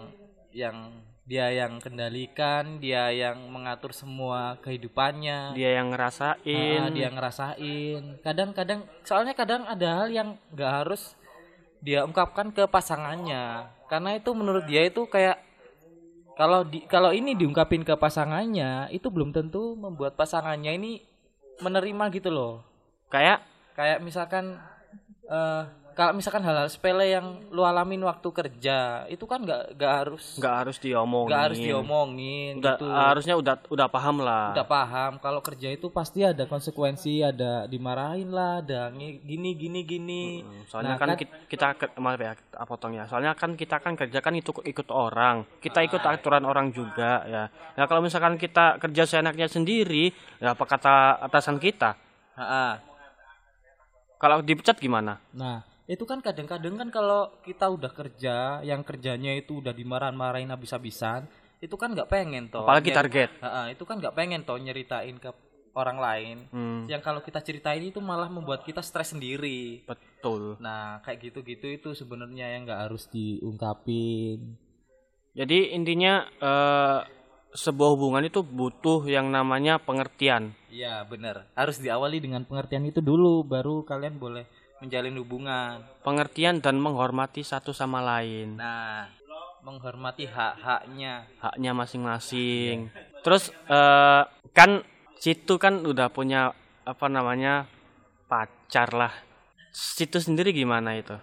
yang 0.53 0.77
dia 1.23 1.55
yang 1.55 1.79
kendalikan 1.79 2.83
dia 2.83 3.15
yang 3.15 3.47
mengatur 3.47 3.95
semua 3.95 4.59
kehidupannya. 4.59 5.55
Dia 5.55 5.79
yang 5.79 5.95
ngerasain. 5.95 6.81
Ah, 6.83 6.91
dia 6.91 7.09
ngerasain. 7.15 8.19
Kadang-kadang 8.27 8.83
soalnya 9.07 9.35
kadang 9.39 9.63
ada 9.65 10.03
hal 10.03 10.09
yang 10.11 10.29
nggak 10.51 10.73
harus 10.83 11.15
dia 11.79 12.03
ungkapkan 12.03 12.51
ke 12.51 12.67
pasangannya. 12.67 13.71
Karena 13.87 14.19
itu 14.19 14.31
menurut 14.35 14.67
dia 14.67 14.83
itu 14.83 15.07
kayak 15.07 15.39
kalau 16.35 16.67
di 16.67 16.83
kalau 16.91 17.15
ini 17.15 17.39
diungkapin 17.39 17.87
ke 17.87 17.95
pasangannya 17.95 18.91
itu 18.91 19.07
belum 19.07 19.31
tentu 19.31 19.79
membuat 19.79 20.19
pasangannya 20.19 20.75
ini 20.75 20.93
menerima 21.63 22.05
gitu 22.19 22.35
loh. 22.35 22.67
Kayak? 23.13 23.47
Kayak 23.79 24.03
misalkan 24.03 24.59
eh 25.31 25.63
kalau 25.93 26.13
misalkan 26.13 26.41
hal-hal 26.41 26.67
sepele 26.67 27.07
yang 27.07 27.25
lu 27.49 27.63
alamin 27.63 28.01
waktu 28.01 28.25
kerja 28.27 28.79
itu 29.07 29.23
kan 29.23 29.39
nggak 29.39 29.75
nggak 29.75 29.93
harus 29.95 30.35
nggak 30.35 30.55
harus 30.59 30.77
diomongin. 30.77 31.29
nggak 31.29 31.43
harus 31.43 31.59
diomongin 31.59 32.53
Udah 32.57 32.75
gitu 32.75 32.85
harusnya 32.87 33.35
udah 33.35 33.55
udah 33.67 33.87
paham 33.87 34.17
lah. 34.19 34.53
udah 34.53 34.65
paham 34.65 35.13
kalau 35.19 35.41
kerja 35.41 35.69
itu 35.69 35.89
pasti 35.89 36.23
ada 36.23 36.45
konsekuensi 36.45 37.21
ada 37.21 37.65
dimarahin 37.65 38.29
lah 38.29 38.59
ada 38.59 38.89
gini 38.93 39.53
gini 39.53 39.81
gini 39.83 40.25
Hmm, 40.43 40.65
Soalnya 40.65 40.95
Nah, 40.95 40.99
kan 40.99 41.09
kan- 41.11 41.19
kita, 41.19 41.35
kita 41.47 41.67
maaf 41.97 42.17
ya 42.17 42.33
kita 42.33 42.63
potong 42.63 42.93
ya. 42.93 43.05
Soalnya 43.05 43.33
kan 43.33 43.53
kita 43.53 43.77
kan 43.77 43.93
kerja 43.93 44.19
kan 44.19 44.33
itu 44.33 44.55
ikut 44.57 44.89
orang. 44.89 45.45
Kita 45.59 45.81
ikut 45.81 46.01
aturan 46.01 46.43
orang 46.43 46.71
juga 46.71 47.23
ya. 47.25 47.45
Nah 47.49 47.85
kalau 47.85 48.01
misalkan 48.01 48.37
kita 48.37 48.79
kerja 48.79 49.03
seenaknya 49.05 49.47
sendiri, 49.47 50.09
ya 50.39 50.53
apa 50.53 50.65
kata 50.65 50.95
atasan 51.21 51.57
kita? 51.57 51.97
Ha-ha. 52.35 52.81
Kalau 54.17 54.39
dipecat 54.41 54.77
gimana? 54.77 55.19
nah 55.33 55.67
itu 55.93 56.09
kan 56.09 56.25
kadang-kadang 56.25 56.75
kan 56.75 56.89
kalau 56.89 57.21
kita 57.45 57.69
udah 57.69 57.93
kerja 57.93 58.37
yang 58.65 58.81
kerjanya 58.81 59.37
itu 59.37 59.61
udah 59.61 59.77
dimarahin-marahin 59.77 60.49
habis-habisan 60.49 61.29
itu 61.61 61.77
kan 61.77 61.93
nggak 61.93 62.09
pengen 62.09 62.49
toh 62.49 62.65
Apalagi 62.65 62.89
Nyeri- 62.89 62.99
target. 62.99 63.31
Ha-ha, 63.39 63.63
itu 63.69 63.85
kan 63.85 64.01
nggak 64.01 64.17
pengen 64.17 64.41
toh 64.43 64.57
nyeritain 64.57 65.17
ke 65.17 65.29
orang 65.73 65.99
lain 65.99 66.37
Hmm, 66.49 66.85
yang 66.85 67.01
kalau 67.01 67.21
kita 67.21 67.41
ceritain 67.41 67.81
itu 67.83 68.01
malah 68.01 68.29
membuat 68.29 68.61
kita 68.63 68.81
stres 68.81 69.13
sendiri 69.13 69.85
betul. 69.85 70.57
nah 70.59 71.01
kayak 71.01 71.29
gitu-gitu 71.29 71.67
itu 71.71 71.89
sebenarnya 71.93 72.47
yang 72.51 72.65
nggak 72.65 72.89
harus 72.89 73.05
diungkapin 73.09 74.57
Jadi 75.33 75.73
intinya 75.73 76.29
eh, 76.29 77.01
sebuah 77.53 77.97
hubungan 77.97 78.21
itu 78.23 78.41
butuh 78.41 79.05
yang 79.07 79.29
namanya 79.29 79.77
pengertian. 79.77 80.53
Iya 80.69 81.05
benar 81.05 81.49
harus 81.53 81.77
diawali 81.77 82.17
dengan 82.17 82.45
pengertian 82.45 82.85
itu 82.85 83.01
dulu 83.01 83.41
baru 83.43 83.81
kalian 83.83 84.17
boleh 84.17 84.45
menjalin 84.83 85.15
hubungan 85.17 85.79
Pengertian 86.03 86.59
dan 86.59 86.77
menghormati 86.77 87.47
satu 87.47 87.71
sama 87.71 88.03
lain. 88.03 88.59
nah 88.59 89.07
menghormati 89.63 90.27
hak-haknya 90.27 91.23
haknya 91.39 91.71
masing-masing. 91.71 92.91
Terus 93.23 93.55
eh, 93.71 94.23
kan 94.51 94.83
situ 95.17 95.55
kan 95.57 95.87
udah 95.87 96.11
punya 96.11 96.51
apa 96.83 97.07
namanya 97.07 97.71
pacar 98.27 98.91
lah. 98.91 99.15
Situ 99.71 100.19
sendiri 100.19 100.51
gimana 100.51 100.99
itu? 100.99 101.15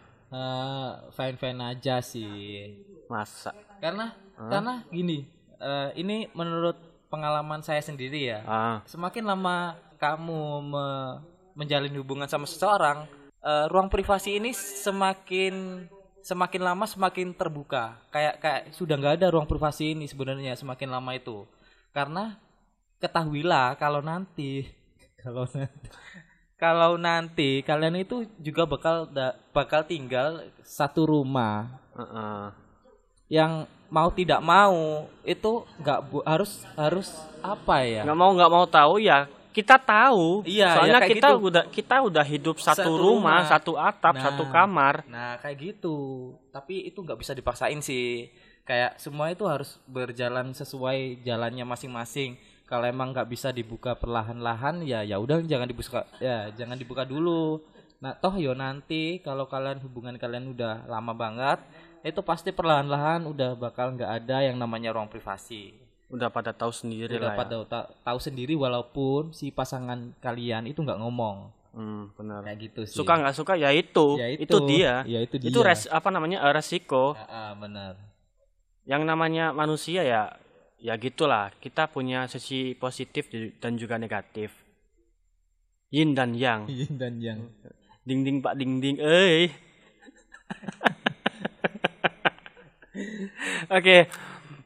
fine 1.11 1.35
fine 1.35 1.57
aja 1.59 2.05
sih 2.05 2.69
Masa? 3.09 3.49
karena 3.81 4.13
karena 4.37 4.85
gini 4.87 5.25
eh, 5.57 5.89
ini 5.97 6.29
menurut 6.31 6.77
pengalaman 7.09 7.65
saya 7.65 7.81
sendiri 7.81 8.29
ya 8.29 8.39
Ah, 8.45 8.77
semakin 8.85 9.25
lama 9.25 9.73
kamu 9.97 10.41
me- 10.69 11.17
menjalin 11.57 11.97
hubungan 11.97 12.29
sama 12.29 12.45
seseorang 12.45 13.09
eh, 13.43 13.65
ruang 13.71 13.88
privasi 13.88 14.39
ini 14.39 14.52
semakin 14.56 15.86
semakin 16.19 16.62
lama 16.62 16.86
semakin 16.86 17.32
terbuka. 17.34 17.97
Kayak 18.12 18.36
kayak 18.43 18.62
sudah 18.75 18.95
nggak 18.99 19.15
ada 19.21 19.28
ruang 19.32 19.47
privasi 19.47 19.95
ini 19.95 20.06
sebenarnya 20.06 20.56
semakin 20.56 20.89
lama 20.91 21.12
itu. 21.15 21.47
Karena 21.95 22.38
ketahuilah 22.99 23.80
kalau 23.80 24.04
nanti 24.04 24.67
kalau 25.23 25.47
nanti 25.49 25.88
kalau 26.60 26.91
nanti 26.99 27.63
kalian 27.63 28.04
itu 28.04 28.28
juga 28.43 28.67
bakal 28.67 29.08
da- 29.08 29.36
bakal 29.56 29.84
tinggal 29.88 30.43
satu 30.63 31.08
rumah. 31.08 31.80
Heeh. 31.99 32.43
yang 33.30 33.69
mau 33.93 34.10
tidak 34.10 34.41
mau 34.41 35.06
itu 35.21 35.62
nggak 35.78 35.99
harus 36.25 36.65
harus 36.73 37.13
apa 37.45 37.86
ya? 37.86 38.02
Nggak 38.02 38.17
mau 38.17 38.32
nggak 38.34 38.54
mau 38.54 38.65
tahu 38.65 38.97
ya 38.97 39.30
kita 39.49 39.75
tahu. 39.75 40.45
Iya, 40.45 40.77
Soalnya 40.77 41.01
ya 41.01 41.09
kita 41.09 41.29
gitu. 41.33 41.45
udah 41.49 41.63
kita 41.67 41.95
udah 42.01 42.25
hidup 42.25 42.57
satu, 42.57 42.85
Satu 42.85 42.91
rumah, 42.93 43.41
rumah. 43.41 43.49
satu 43.49 43.73
atap, 43.75 44.13
Nah. 44.15 44.23
satu 44.23 44.43
kamar. 44.47 44.95
Nah 45.05 45.35
kayak 45.38 45.57
gitu. 45.57 45.97
Tapi 46.49 46.85
itu 46.85 47.01
nggak 47.01 47.17
bisa 47.17 47.33
dipaksain 47.33 47.81
sih. 47.81 48.29
Kayak 48.62 49.01
semua 49.01 49.33
itu 49.33 49.49
harus 49.49 49.81
berjalan 49.85 50.53
sesuai 50.53 51.25
jalannya 51.25 51.65
masing-masing. 51.65 52.38
Kalau 52.69 52.85
emang 52.85 53.09
nggak 53.09 53.25
bisa 53.25 53.49
dibuka 53.49 53.97
perlahan-lahan 53.97 54.85
ya 54.85 55.01
ya 55.01 55.17
udah 55.17 55.41
jangan 55.41 55.65
dibuka 55.65 56.05
ya 56.21 56.53
jangan 56.53 56.77
dibuka 56.77 57.01
dulu. 57.01 57.65
Nah 57.97 58.13
toh 58.13 58.38
yo 58.38 58.53
nanti 58.53 59.17
kalau 59.19 59.49
kalian 59.49 59.81
hubungan 59.81 60.13
kalian 60.15 60.53
udah 60.53 60.85
lama 60.85 61.12
banget 61.12 61.57
itu 61.99 62.21
pasti 62.21 62.53
perlahan-lahan 62.53 63.25
udah 63.25 63.57
bakal 63.57 63.91
nggak 63.91 64.23
ada 64.23 64.45
yang 64.45 64.55
namanya 64.55 64.93
ruang 64.93 65.09
privasi. 65.09 65.78
Udah 66.09 66.27
pada 66.27 66.49
tahu 66.51 66.69
sendiri 66.69 67.15
lah. 67.15 67.21
Udah 67.21 67.31
ya. 67.31 67.37
pada 67.37 67.55
ta- 67.63 67.89
tahu 68.03 68.17
sendiri 68.17 68.53
walaupun 68.53 69.29
si 69.29 69.49
pasangan 69.49 70.13
kalian 70.19 70.65
itu 70.65 70.79
nggak 70.79 70.97
ngomong 70.97 71.53
Hmm, 71.69 72.09
benar. 72.13 72.41
kayak 72.41 72.59
gitu 72.65 72.81
sih. 72.83 72.97
Suka 72.97 73.13
nggak 73.15 73.35
suka 73.35 73.53
ya 73.53 73.69
itu, 73.69 74.17
Ya 74.17 74.25
itu, 74.27 74.57
dia. 74.65 75.05
Ya 75.05 75.21
itu 75.21 75.37
dia. 75.37 75.47
Itu 75.47 75.61
res 75.61 75.85
apa 75.87 76.09
namanya 76.09 76.41
eh, 76.41 76.51
resiko. 76.51 77.13
Ya, 77.13 77.25
ah, 77.25 77.53
benar. 77.53 77.93
yang 78.83 79.05
namanya 79.05 79.53
manusia 79.53 80.01
ya 80.01 80.33
ya 80.75 80.97
gitulah 80.97 81.53
kita 81.59 81.85
punya 81.85 82.25
sisi 82.25 82.73
positif 82.73 83.29
dan 83.59 83.77
juga 83.77 84.01
negatif 84.01 84.49
yin 85.89 86.17
dan 86.17 86.33
yang 86.33 86.65
Yin 86.71 86.97
dan 86.97 87.21
yang. 87.21 87.39
ding 88.01 88.25
ding 88.25 88.41
pak 88.41 88.57
ding 88.57 88.81
ding 88.81 88.97
eh 88.97 89.53
oke 93.69 93.97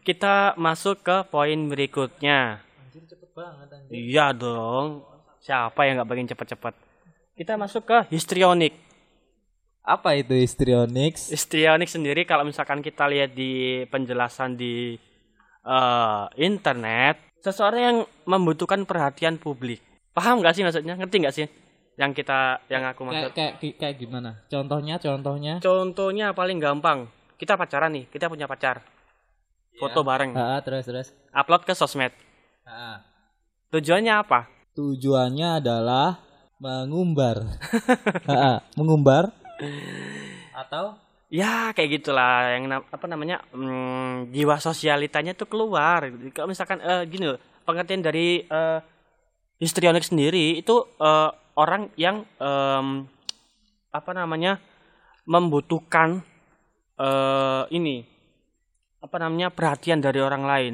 kita 0.04 0.54
masuk 0.56 1.02
ke 1.02 1.18
poin 1.28 1.58
berikutnya 1.66 2.60
Anjir 2.78 3.04
cepet 3.08 3.30
banget 3.32 3.68
anjir. 3.72 3.92
iya 3.92 4.28
dong 4.30 5.02
siapa 5.40 5.84
yang 5.84 5.98
nggak 5.98 6.10
pengen 6.10 6.28
cepet-cepet 6.30 6.74
kita 7.34 7.54
masuk 7.56 7.84
ke 7.84 7.98
histrionik 8.10 8.76
Apa 9.82 10.16
itu 10.16 10.32
histrionics? 10.32 11.28
histrionik 11.28 11.88
sendiri 11.88 12.24
kalau 12.24 12.44
misalkan 12.44 12.80
kita 12.80 13.04
lihat 13.04 13.32
di 13.32 13.84
penjelasan 13.88 14.56
di 14.56 14.96
eh, 15.62 16.24
internet 16.38 17.20
seseorang 17.44 17.82
yang 17.84 17.98
membutuhkan 18.24 18.88
perhatian 18.88 19.36
publik. 19.36 19.84
Paham 20.16 20.40
nggak 20.40 20.56
sih 20.56 20.64
maksudnya? 20.64 20.96
Ngerti 20.96 21.16
nggak 21.20 21.36
sih? 21.36 21.48
Yang 22.00 22.24
kita 22.24 22.64
yang 22.72 22.88
aku 22.88 23.04
maksud. 23.04 23.36
Kayak 23.36 23.60
kayak 23.60 23.76
kayak 23.76 23.96
gimana? 24.00 24.40
Contohnya, 24.48 24.96
contohnya. 24.96 25.54
Contohnya 25.60 26.32
paling 26.32 26.64
gampang. 26.64 27.12
Kita 27.36 27.60
pacaran 27.60 27.92
nih, 27.92 28.08
kita 28.08 28.32
punya 28.32 28.48
pacar. 28.48 28.80
Foto 29.80 30.06
bareng. 30.06 30.32
Ah, 30.38 30.62
terus 30.62 30.86
terus. 30.86 31.08
Upload 31.34 31.66
ke 31.66 31.74
sosmed. 31.74 32.14
Ah. 32.68 33.02
Tujuannya 33.74 34.14
apa? 34.14 34.46
Tujuannya 34.78 35.62
adalah 35.62 36.22
mengumbar. 36.62 37.44
Ah. 38.30 38.64
mengumbar 38.80 39.36
atau 40.54 40.96
Ya 41.34 41.74
kayak 41.74 41.98
gitulah 41.98 42.46
yang 42.54 42.70
apa 42.70 43.06
namanya 43.10 43.42
hmm, 43.50 44.30
jiwa 44.30 44.62
sosialitanya 44.62 45.34
tuh 45.34 45.50
keluar. 45.50 46.06
Kalau 46.30 46.46
misalkan 46.46 46.78
eh, 46.78 47.10
gini 47.10 47.26
loh, 47.26 47.42
pengertian 47.66 48.06
dari 48.06 48.46
eh, 48.46 48.80
histrionik 49.58 50.06
sendiri 50.06 50.62
itu 50.62 50.86
eh, 51.02 51.30
orang 51.58 51.90
yang 51.98 52.22
em, 52.38 53.10
apa 53.90 54.12
namanya 54.14 54.62
membutuhkan 55.26 56.22
eh, 57.02 57.64
ini 57.74 58.06
apa 59.04 59.20
namanya 59.20 59.52
perhatian 59.52 60.00
dari 60.00 60.24
orang 60.24 60.48
lain. 60.48 60.74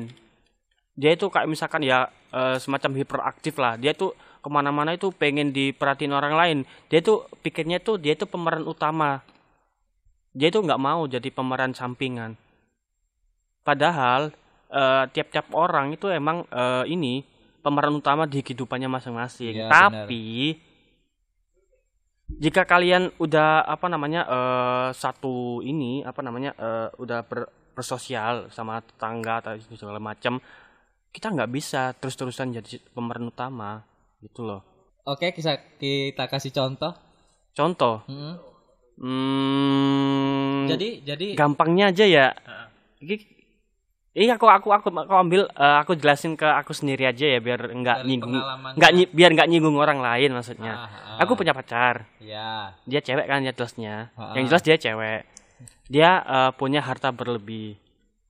Dia 0.94 1.18
itu 1.18 1.26
kayak 1.34 1.50
misalkan 1.50 1.82
ya 1.82 2.14
eh, 2.30 2.62
semacam 2.62 2.94
hiperaktif 3.02 3.58
lah. 3.58 3.74
Dia 3.82 3.98
tuh 3.98 4.14
ke 4.40 4.48
mana-mana 4.48 4.94
itu 4.94 5.10
pengen 5.10 5.50
diperhatiin 5.50 6.14
orang 6.14 6.38
lain. 6.38 6.58
Dia 6.94 7.02
tuh 7.02 7.26
pikirnya 7.42 7.82
tuh 7.82 7.98
dia 7.98 8.14
tuh 8.14 8.30
pemeran 8.30 8.64
utama 8.70 9.26
dia 10.30 10.54
itu 10.54 10.62
nggak 10.62 10.78
mau 10.78 11.10
jadi 11.10 11.26
pemeran 11.34 11.74
sampingan. 11.74 12.38
Padahal 13.66 14.30
eh, 14.70 15.04
tiap-tiap 15.10 15.50
orang 15.58 15.98
itu 15.98 16.06
emang 16.14 16.46
eh, 16.54 16.86
ini 16.86 17.26
pemeran 17.66 17.98
utama 17.98 18.30
di 18.30 18.46
kehidupannya 18.46 18.88
masing-masing. 18.88 19.58
Ya, 19.58 19.68
Tapi 19.68 20.56
jika 22.30 22.62
kalian 22.62 23.10
udah 23.18 23.66
apa 23.66 23.90
namanya 23.90 24.22
satu 24.94 25.66
ini 25.66 26.06
apa 26.06 26.22
namanya 26.22 26.54
udah 27.02 27.26
ber- 27.26 27.50
bersosial 27.80 28.52
sama 28.52 28.80
tetangga 28.80 29.40
atau 29.40 29.56
segala 29.72 29.98
macam, 29.98 30.44
kita 31.10 31.28
nggak 31.28 31.48
bisa 31.50 31.96
terus-terusan 31.96 32.52
jadi 32.54 32.84
pemeran 32.92 33.26
utama 33.26 33.82
gitu 34.20 34.44
loh. 34.44 34.62
Oke, 35.02 35.32
kita 35.32 35.80
kita 35.80 36.28
kasih 36.28 36.52
contoh. 36.52 36.92
Contoh, 37.50 38.04
Hmm. 38.06 38.36
hmm, 39.00 40.68
Jadi 40.70 40.88
jadi 41.02 41.28
gampangnya 41.34 41.90
aja 41.90 42.06
ya. 42.06 42.28
Iki- 43.00 43.40
Iya 44.10 44.36
aku 44.36 44.50
aku 44.50 44.74
aku 44.74 44.90
aku 44.92 45.14
ambil 45.16 45.48
eh, 45.48 45.78
aku 45.80 45.94
jelasin 45.94 46.34
ke 46.34 46.44
aku 46.44 46.74
sendiri 46.74 47.06
aja 47.06 47.24
ya 47.24 47.40
biar 47.40 47.72
enggak 47.72 48.04
dari 48.04 48.08
nyinggung 48.10 48.34
enggak 48.76 48.92
nyi- 48.92 49.08
biar 49.08 49.32
enggak 49.32 49.48
nyinggung 49.48 49.78
orang 49.78 50.02
lain 50.02 50.34
maksudnya. 50.34 50.74
Ah, 50.76 50.90
ah. 51.16 51.24
Aku 51.24 51.38
punya 51.38 51.54
pacar. 51.54 52.10
ya. 52.20 52.74
Dia 52.84 53.00
cewek 53.00 53.24
kan 53.24 53.40
ya 53.40 53.54
jelasnya. 53.54 54.10
Ah, 54.14 54.34
Yang 54.34 54.44
ah. 54.44 54.50
jelas 54.50 54.64
dia 54.66 54.78
cewek. 54.78 55.22
Dia 55.90 56.22
eh, 56.22 56.52
punya 56.56 56.82
harta 56.84 57.12
berlebih. 57.12 57.76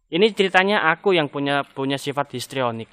Ini 0.09 0.25
ceritanya 0.33 0.89
aku 0.89 1.13
yang 1.13 1.29
punya 1.29 1.61
punya 1.63 1.97
sifat 2.01 2.33
histrionik. 2.33 2.89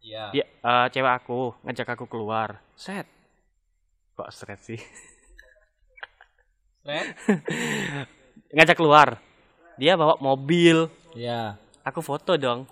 Ya. 0.00 0.30
Dia 0.30 0.44
eh, 0.46 0.86
cewek 0.92 1.12
aku 1.22 1.54
ngajak 1.66 1.88
aku 1.98 2.06
keluar. 2.08 2.62
Set. 2.78 3.06
Kok 4.16 4.32
seret 4.32 4.60
sih? 4.64 4.80
Ngajak 8.56 8.76
keluar. 8.78 9.18
Dia 9.76 9.98
bawa 9.98 10.16
mobil. 10.22 10.88
Ya. 11.12 11.58
Aku 11.84 12.00
foto 12.00 12.38
dong. 12.38 12.64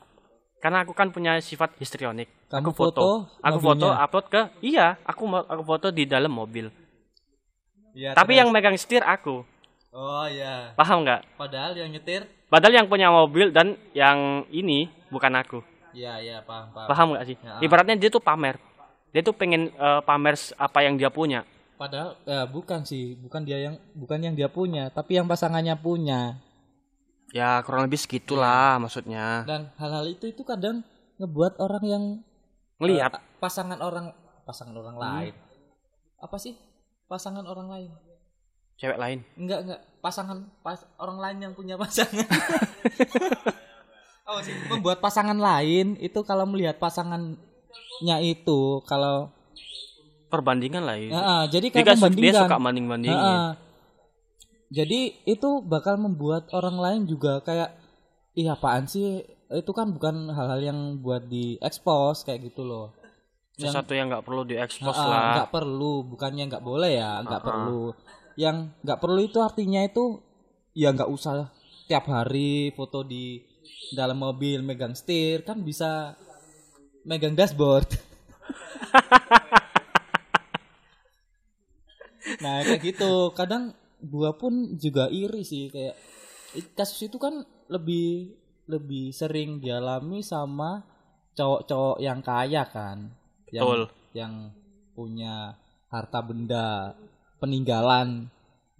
Karena 0.62 0.80
aku 0.80 0.96
kan 0.96 1.12
punya 1.12 1.36
sifat 1.44 1.76
histrionik. 1.76 2.32
Kamu 2.48 2.70
aku 2.70 2.70
foto, 2.72 3.28
aku 3.44 3.58
foto 3.60 3.92
upload 3.92 4.26
ke 4.32 4.40
iya, 4.64 4.96
aku 5.04 5.28
aku 5.28 5.62
foto 5.66 5.92
di 5.92 6.08
dalam 6.08 6.32
mobil. 6.32 6.72
Ya, 7.92 8.16
Tapi 8.16 8.32
terus. 8.32 8.40
yang 8.40 8.48
megang 8.48 8.78
setir 8.80 9.04
aku. 9.04 9.44
Oh 9.94 10.26
ya. 10.26 10.74
Paham 10.74 11.06
nggak? 11.06 11.38
Padahal 11.38 11.72
yang 11.78 11.88
nyetir 11.94 12.26
Padahal 12.50 12.74
yang 12.82 12.86
punya 12.90 13.10
mobil 13.10 13.50
dan 13.50 13.74
yang 13.94 14.46
ini 14.50 14.86
bukan 15.10 15.34
aku. 15.38 15.58
Ya, 15.94 16.18
ya, 16.18 16.42
paham, 16.42 16.70
paham. 16.74 16.86
Paham 16.90 17.06
nggak 17.14 17.26
sih? 17.30 17.36
Ya. 17.38 17.62
Ibaratnya 17.62 17.94
dia 17.98 18.10
tuh 18.10 18.22
pamer. 18.22 18.58
Dia 19.14 19.22
tuh 19.22 19.34
pengen 19.34 19.70
eh, 19.70 20.00
pamer 20.02 20.34
apa 20.58 20.78
yang 20.82 20.94
dia 20.98 21.10
punya. 21.10 21.46
Padahal 21.74 22.14
ya 22.26 22.46
bukan 22.46 22.86
sih, 22.86 23.18
bukan 23.18 23.42
dia 23.42 23.58
yang 23.70 23.74
bukan 23.94 24.18
yang 24.22 24.34
dia 24.34 24.46
punya, 24.46 24.90
tapi 24.90 25.18
yang 25.18 25.26
pasangannya 25.26 25.74
punya. 25.78 26.38
Ya 27.34 27.58
kurang 27.66 27.90
lebih 27.90 27.98
segitulah 27.98 28.78
maksudnya. 28.78 29.42
Dan 29.46 29.74
hal-hal 29.78 30.06
itu 30.06 30.30
itu 30.30 30.42
kadang 30.46 30.82
ngebuat 31.18 31.58
orang 31.58 31.84
yang 31.86 32.04
Ngelihat 32.78 33.14
eh, 33.18 33.22
pasangan 33.38 33.78
orang 33.78 34.10
pasangan 34.46 34.74
orang 34.74 34.94
Hmm. 34.98 35.02
lain. 35.02 35.34
Apa 36.18 36.38
sih? 36.38 36.54
Pasangan 37.06 37.46
orang 37.46 37.66
lain. 37.70 37.90
Cewek 38.76 38.96
lain. 38.96 39.18
Enggak, 39.34 39.58
enggak. 39.62 39.80
Pasangan 39.98 40.38
pas 40.60 40.78
orang 40.98 41.18
lain 41.18 41.36
yang 41.40 41.52
punya 41.52 41.74
pasangan. 41.74 42.22
Apa 44.24 44.40
sih? 44.40 44.54
Membuat 44.68 45.00
pasangan 45.00 45.36
lain 45.36 45.96
itu 45.98 46.20
kalau 46.24 46.44
melihat 46.44 46.76
pasangannya 46.76 48.16
itu 48.22 48.80
kalau 48.84 49.32
Perbandingan 50.24 50.82
lah. 50.82 50.98
Ya, 50.98 51.14
ah, 51.14 51.42
jadi 51.46 51.70
dia, 51.70 51.78
su- 51.78 51.78
dia 51.78 51.94
membandingkan. 51.94 52.42
suka 52.42 52.56
banding-bandingin. 52.58 53.14
Ah, 53.14 53.30
ah. 53.30 53.50
Jadi 54.66 55.14
itu 55.22 55.62
bakal 55.62 55.94
membuat 55.94 56.50
orang 56.50 56.74
lain 56.74 57.00
juga 57.06 57.38
kayak 57.38 57.70
ih 58.34 58.50
apaan 58.50 58.82
sih? 58.84 59.22
Itu 59.46 59.70
kan 59.70 59.94
bukan 59.94 60.34
hal-hal 60.34 60.58
yang 60.58 60.78
buat 60.98 61.30
diekspos 61.30 62.26
kayak 62.26 62.50
gitu 62.50 62.66
loh. 62.66 62.90
Yang 63.54 63.78
Sesuatu 63.78 63.94
yang 63.94 64.10
nggak 64.10 64.26
perlu 64.26 64.42
diekspos 64.42 64.98
ah, 64.98 65.06
lah. 65.06 65.22
nggak 65.38 65.50
perlu, 65.54 66.02
bukannya 66.02 66.50
nggak 66.50 66.64
boleh 66.66 66.98
ya, 66.98 67.22
nggak 67.22 67.38
Ah, 67.38 67.38
ah. 67.38 67.46
perlu. 67.46 67.82
Yang 68.34 68.74
nggak 68.82 69.00
perlu 69.00 69.20
itu 69.24 69.38
artinya 69.42 69.80
itu 69.82 70.20
ya 70.74 70.90
nggak 70.90 71.10
usah 71.10 71.50
tiap 71.86 72.10
hari 72.10 72.74
foto 72.74 73.04
di 73.06 73.38
dalam 73.94 74.18
mobil 74.18 74.64
megang 74.64 74.96
setir 74.96 75.44
kan 75.46 75.62
bisa 75.62 76.16
megang 77.06 77.36
dashboard. 77.36 77.86
nah 82.42 82.64
kayak 82.64 82.80
gitu 82.82 83.30
kadang 83.36 83.76
gua 84.00 84.32
pun 84.36 84.76
juga 84.80 85.08
iri 85.12 85.44
sih 85.44 85.68
kayak 85.72 85.96
kasus 86.76 87.08
itu 87.08 87.16
kan 87.20 87.44
lebih 87.68 88.32
lebih 88.68 89.12
sering 89.12 89.60
dialami 89.60 90.24
sama 90.24 90.84
cowok-cowok 91.36 91.98
yang 92.00 92.20
kaya 92.24 92.64
kan 92.68 93.12
yang 93.52 93.64
Betul. 93.64 93.82
yang 94.16 94.32
punya 94.94 95.58
harta 95.90 96.20
benda 96.24 96.94
peninggalan 97.44 98.32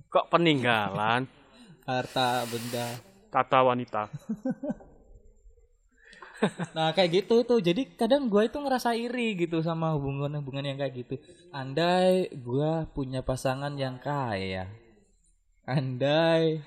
Kok 0.08 0.32
peninggalan 0.32 1.28
harta 1.88 2.48
benda 2.48 2.96
kata 3.28 3.60
wanita. 3.60 4.02
Nah 6.76 6.92
kayak 6.92 7.24
gitu 7.24 7.40
tuh 7.46 7.62
jadi 7.62 7.88
kadang 7.96 8.28
gua 8.28 8.44
itu 8.44 8.60
ngerasa 8.60 8.92
iri 8.92 9.32
gitu 9.38 9.64
sama 9.64 9.96
hubungan-hubungan 9.96 10.66
yang 10.66 10.76
kayak 10.76 10.92
gitu. 10.92 11.16
Andai 11.48 12.28
gua 12.36 12.84
punya 12.90 13.24
pasangan 13.24 13.72
yang 13.80 13.96
kaya, 13.96 14.68
andai 15.64 16.60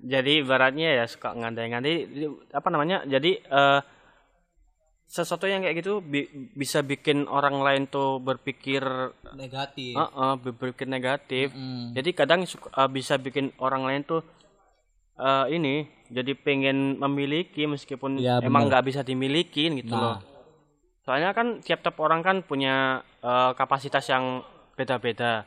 Jadi 0.00 0.40
ibaratnya 0.40 1.02
ya 1.02 1.04
suka 1.04 1.36
ngandai-ngandai 1.36 2.24
apa 2.56 2.68
namanya? 2.72 3.04
Jadi 3.04 3.36
eh 3.36 3.80
sesuatu 5.08 5.48
yang 5.48 5.64
kayak 5.64 5.80
gitu 5.80 6.04
bi- 6.04 6.28
bisa 6.52 6.84
bikin 6.84 7.24
orang 7.26 7.56
lain 7.58 7.82
tuh 7.88 8.20
berpikir 8.20 8.84
negatif. 9.32 9.96
eh, 9.96 10.04
eh, 10.04 10.34
berpikir 10.36 10.84
negatif. 10.84 11.48
Mm. 11.50 11.96
Jadi 11.96 12.10
kadang 12.12 12.44
suka- 12.44 12.68
eh, 12.70 12.86
bisa 12.86 13.16
bikin 13.16 13.56
orang 13.56 13.88
lain 13.88 14.04
tuh 14.04 14.20
eh, 15.16 15.46
ini 15.50 15.82
jadi 16.08 16.36
pengen 16.36 16.94
memiliki 16.94 17.64
meskipun 17.64 18.20
Ya, 18.20 18.38
emang 18.38 18.68
nggak 18.68 18.84
bisa 18.84 19.00
dimiliki 19.02 19.66
gitu 19.72 19.90
Nah. 19.90 19.98
loh. 19.98 20.16
Soalnya 21.02 21.32
kan 21.32 21.58
tiap-tiap 21.58 21.96
orang 21.98 22.20
kan 22.20 22.36
punya 22.44 23.00
eh, 23.18 23.50
kapasitas 23.56 24.04
yang 24.06 24.44
beda-beda. 24.76 25.42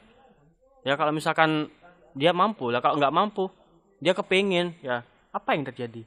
Ya 0.82 0.98
kalau 0.98 1.14
misalkan 1.14 1.70
dia 2.12 2.34
mampu 2.34 2.68
lah, 2.68 2.82
kalau 2.82 2.98
nggak 2.98 3.14
mampu 3.14 3.48
dia 4.02 4.12
kepingin 4.12 4.74
ya 4.82 5.06
apa 5.32 5.54
yang 5.54 5.64
terjadi 5.64 6.02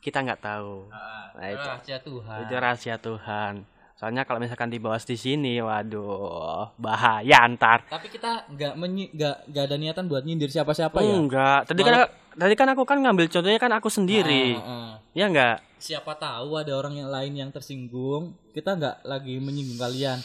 kita 0.00 0.20
nggak 0.24 0.40
tahu. 0.42 0.88
Nah, 0.90 1.48
itu. 1.48 1.68
Rahasia 1.68 1.98
Tuhan. 2.00 2.38
Itu 2.44 2.54
rahasia 2.54 2.96
Tuhan. 3.00 3.54
Soalnya 3.94 4.26
kalau 4.26 4.42
misalkan 4.42 4.74
dibahas 4.74 5.06
di 5.06 5.14
sini, 5.14 5.62
waduh 5.62 6.74
bahaya 6.76 7.46
antar. 7.46 7.86
Tapi 7.86 8.10
kita 8.10 8.50
nggak 8.50 8.74
nggak 9.14 9.36
nggak 9.48 9.64
ada 9.70 9.76
niatan 9.78 10.10
buat 10.10 10.26
nyindir 10.26 10.50
siapa-siapa 10.50 10.98
ya. 10.98 11.14
Enggak. 11.14 11.70
Tadi 11.70 11.80
kan 11.86 12.10
tadi 12.34 12.54
kan 12.58 12.68
aku 12.74 12.82
kan 12.82 12.98
ngambil 12.98 13.30
contohnya 13.30 13.60
kan 13.62 13.72
aku 13.72 13.88
sendiri. 13.88 14.58
Ah, 14.58 14.66
ah. 14.66 14.90
Ya 15.14 15.30
enggak? 15.30 15.62
Siapa 15.78 16.18
tahu 16.18 16.58
ada 16.58 16.74
orang 16.74 16.98
yang 16.98 17.08
lain 17.08 17.32
yang 17.38 17.50
tersinggung. 17.54 18.34
Kita 18.50 18.74
nggak 18.74 19.06
lagi 19.06 19.38
menyinggung 19.38 19.78
kalian. 19.78 20.18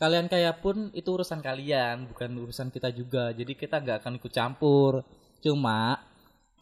Kalian 0.00 0.26
kaya 0.26 0.56
pun 0.56 0.90
itu 0.90 1.06
urusan 1.06 1.38
kalian, 1.44 2.08
bukan 2.08 2.34
urusan 2.40 2.72
kita 2.72 2.88
juga. 2.90 3.30
Jadi 3.36 3.52
kita 3.52 3.84
nggak 3.84 4.00
akan 4.00 4.16
ikut 4.16 4.32
campur. 4.32 5.04
Cuma 5.44 6.00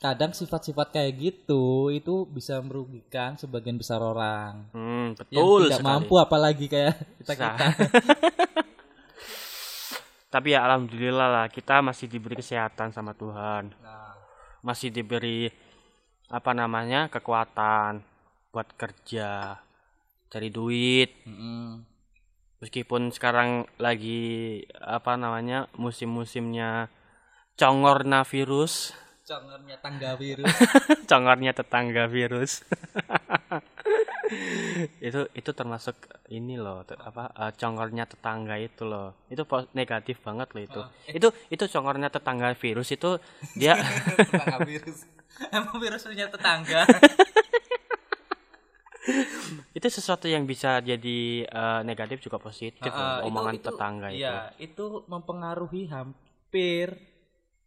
kadang 0.02 0.34
sifat-sifat 0.34 0.90
kayak 0.90 1.12
gitu 1.16 1.62
itu 1.88 2.26
bisa 2.26 2.58
merugikan 2.58 3.38
sebagian 3.38 3.78
besar 3.78 4.02
orang 4.02 4.66
Hmm, 4.70 5.14
yang 5.30 5.46
betul 5.46 5.60
tidak 5.62 5.78
sekali. 5.78 5.88
mampu 5.88 6.14
apalagi 6.18 6.66
kayak 6.66 6.94
kita 7.22 7.32
kita 7.32 7.50
Tapi 10.28 10.48
ya 10.50 10.64
alhamdulillah 10.64 11.28
lah 11.28 11.46
kita 11.48 11.84
masih 11.84 12.08
diberi 12.08 12.34
kesehatan 12.34 12.88
sama 12.90 13.12
Tuhan. 13.12 13.68
nah, 13.78 14.16
Masih 14.64 14.88
diberi 14.88 15.52
apa 16.28 16.50
namanya? 16.52 17.12
kekuatan 17.12 18.00
buat 18.48 18.68
kerja, 18.74 19.60
cari 20.26 20.48
duit. 20.48 21.12
mm-mm. 21.22 21.84
Meskipun 22.58 23.12
sekarang 23.12 23.48
lagi 23.76 24.62
apa 24.72 25.20
namanya? 25.20 25.68
musim-musimnya 25.76 26.88
congorna 27.52 28.24
virus, 28.24 28.96
congornya 29.22 29.76
tangga 29.78 30.10
virus. 30.14 30.50
Congornya 31.10 31.52
tetangga 31.52 32.04
virus. 32.06 32.52
itu 35.04 35.28
itu 35.36 35.50
termasuk 35.52 35.94
ini 36.28 36.56
loh 36.56 36.82
te- 36.82 36.96
apa 36.96 37.28
eh, 37.30 37.52
congornya 37.54 38.04
tetangga 38.04 38.56
itu 38.56 38.82
loh. 38.82 39.14
Itu 39.28 39.44
negatif 39.72 40.18
banget 40.20 40.48
loh 40.50 40.62
itu. 40.62 40.80
Itu 41.08 41.28
itu 41.48 41.64
congornya 41.68 42.08
tetangga 42.08 42.50
virus 42.54 42.90
itu 42.90 43.20
dia 43.60 43.78
tetangga 44.18 44.58
virus. 44.64 45.06
Emang 45.48 45.76
virus 45.78 46.02
punya 46.02 46.26
tetangga? 46.28 46.82
Itu 49.74 49.86
sesuatu 49.88 50.30
yang 50.30 50.46
bisa 50.46 50.78
jadi 50.78 51.18
eh, 51.42 51.80
negatif 51.82 52.22
juga 52.22 52.38
positif 52.38 52.82
itu- 52.82 53.22
omongan 53.26 53.58
itu- 53.58 53.66
tetangga 53.66 54.08
itu. 54.10 54.22
iya 54.22 54.50
itu 54.56 55.02
mempengaruhi 55.06 55.90
hampir 55.90 57.11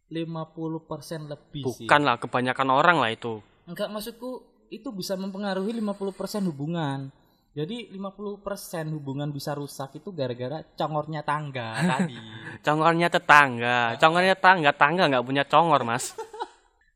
50% 0.08 1.26
lebih 1.26 1.62
sih. 1.74 1.86
Bukan 1.86 2.00
lah 2.02 2.16
kebanyakan 2.16 2.68
orang 2.70 2.96
lah 3.02 3.10
itu. 3.10 3.42
Enggak 3.66 3.90
maksudku 3.90 4.42
itu 4.70 4.88
bisa 4.90 5.14
mempengaruhi 5.14 5.74
50% 5.74 6.46
hubungan. 6.46 7.10
Jadi 7.56 7.88
50% 7.88 8.44
hubungan 8.92 9.32
bisa 9.32 9.56
rusak 9.56 9.96
itu 9.96 10.12
gara-gara 10.12 10.60
congornya 10.76 11.24
tangga 11.24 11.72
tadi. 11.96 12.18
Congornya 12.60 13.08
tetangga. 13.08 13.96
Congornya 13.96 14.34
tetangga 14.36 14.70
tangga 14.76 15.02
nggak 15.08 15.24
punya 15.26 15.44
congor 15.44 15.82
mas. 15.82 16.12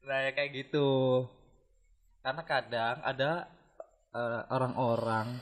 Nah 0.00 0.26
ya 0.26 0.34
kayak 0.34 0.50
gitu. 0.66 1.22
Karena 2.18 2.42
kadang 2.42 2.98
ada 2.98 3.46
eh, 4.10 4.42
orang-orang, 4.50 5.38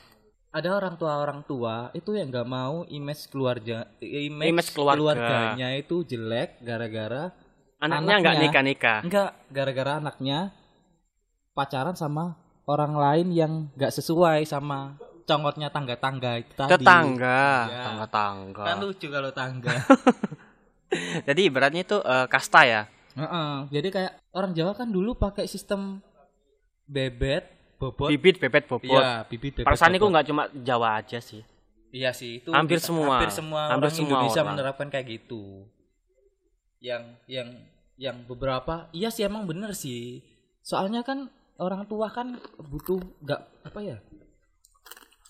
ada 0.53 0.69
orang 0.77 0.95
tua 1.01 1.13
orang 1.25 1.41
tua 1.49 1.89
itu 1.97 2.13
yang 2.13 2.29
nggak 2.29 2.45
mau 2.45 2.85
image 2.85 3.33
keluarga, 3.33 3.89
image, 4.05 4.53
Image 4.53 4.71
keluarga. 4.77 5.01
keluarganya 5.09 5.73
itu 5.73 6.05
jelek 6.05 6.61
gara-gara 6.61 7.33
anaknya 7.79 8.15
nggak 8.19 8.37
nikah 8.41 8.63
nikah 8.63 8.99
enggak 9.01 9.31
gara-gara 9.49 9.93
anaknya 9.97 10.51
pacaran 11.53 11.95
sama 11.95 12.35
orang 12.65 12.93
lain 12.93 13.29
yang 13.31 13.53
nggak 13.73 13.91
sesuai 13.93 14.45
sama 14.45 14.99
congotnya 15.25 15.69
tangga-tangga 15.69 16.31
itu 16.39 16.53
tadi. 16.55 16.71
tetangga 16.75 17.45
Iya. 17.67 17.83
tangga 17.83 18.07
tangga 18.09 18.65
Kan 18.65 18.79
lucu 18.81 19.07
kalau 19.07 19.31
tangga. 19.31 19.75
jadi 21.29 21.41
ibaratnya 21.43 21.83
itu 21.83 21.99
eh, 21.99 22.27
kasta 22.27 22.63
ya 22.63 22.83
Heeh, 23.13 23.67
Jadi 23.69 23.89
kayak 23.91 24.13
orang 24.31 24.55
Jawa 24.55 24.73
kan 24.73 24.87
dulu 24.87 25.13
pakai 25.13 25.45
sistem 25.45 25.99
bebet, 26.85 27.45
bobot, 27.77 28.09
bibit 28.09 28.39
bebet 28.39 28.65
bobot 28.65 28.87
Iya, 28.95 29.27
bibit 29.27 29.53
bebet. 29.53 29.67
perasaan 29.67 29.93
itu 29.93 30.07
nggak 30.07 30.27
cuma 30.27 30.47
Jawa 30.55 30.97
aja 30.97 31.19
sih 31.19 31.43
Iya 31.89 32.13
sih, 32.13 32.39
itu 32.39 32.49
Hampir 32.49 32.77
bisa- 32.77 32.89
semua. 32.89 33.17
hampir 33.17 33.33
semua 33.33 33.63
Hampir 33.67 33.81
orang 33.83 33.93
semua 33.93 34.09
Indonesia 34.15 34.39
orang. 34.39 34.49
menerapkan 34.55 34.89
kayak 34.89 35.07
gitu. 35.11 35.65
Yang 36.79 37.05
yang 37.27 37.49
yang 37.99 38.17
beberapa 38.31 38.87
iya 38.95 39.11
sih 39.11 39.27
emang 39.27 39.45
bener 39.45 39.75
sih. 39.75 40.23
Soalnya 40.63 41.03
kan 41.03 41.27
orang 41.59 41.85
tua 41.91 42.09
kan 42.09 42.39
butuh 42.59 43.03
nggak 43.23 43.41
apa 43.67 43.81
ya? 43.83 43.99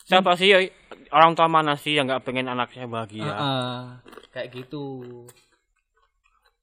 siapa 0.08 0.40
sih 0.40 0.56
orang 1.12 1.36
tua 1.36 1.52
mana 1.52 1.76
sih 1.76 1.92
yang 1.92 2.08
nggak 2.08 2.24
pengen 2.24 2.48
anaknya 2.48 2.88
bahagia? 2.88 3.28
Heeh, 3.28 3.76
kayak 4.32 4.48
gitu. 4.56 4.84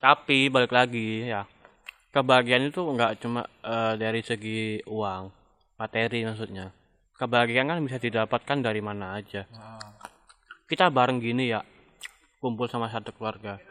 tapi 0.02 0.54
balik 0.54 0.70
lagi 0.70 1.26
ya 1.26 1.50
kebahagiaan 2.14 2.70
itu 2.70 2.78
nggak 2.78 3.26
cuma 3.26 3.46
eh, 3.66 3.94
dari 3.98 4.22
segi 4.26 4.82
uang 4.90 5.30
materi 5.78 6.26
maksudnya. 6.26 6.74
Kebahagiaan 7.16 7.70
kan 7.70 7.80
bisa 7.86 7.98
didapatkan 8.02 8.60
dari 8.60 8.82
mana 8.84 9.16
aja. 9.18 9.48
Nah, 9.54 9.80
kita 10.68 10.90
bareng 10.90 11.22
gini 11.22 11.54
ya 11.54 11.62
kumpul 12.42 12.66
sama 12.68 12.90
satu 12.90 13.14
keluarga 13.14 13.62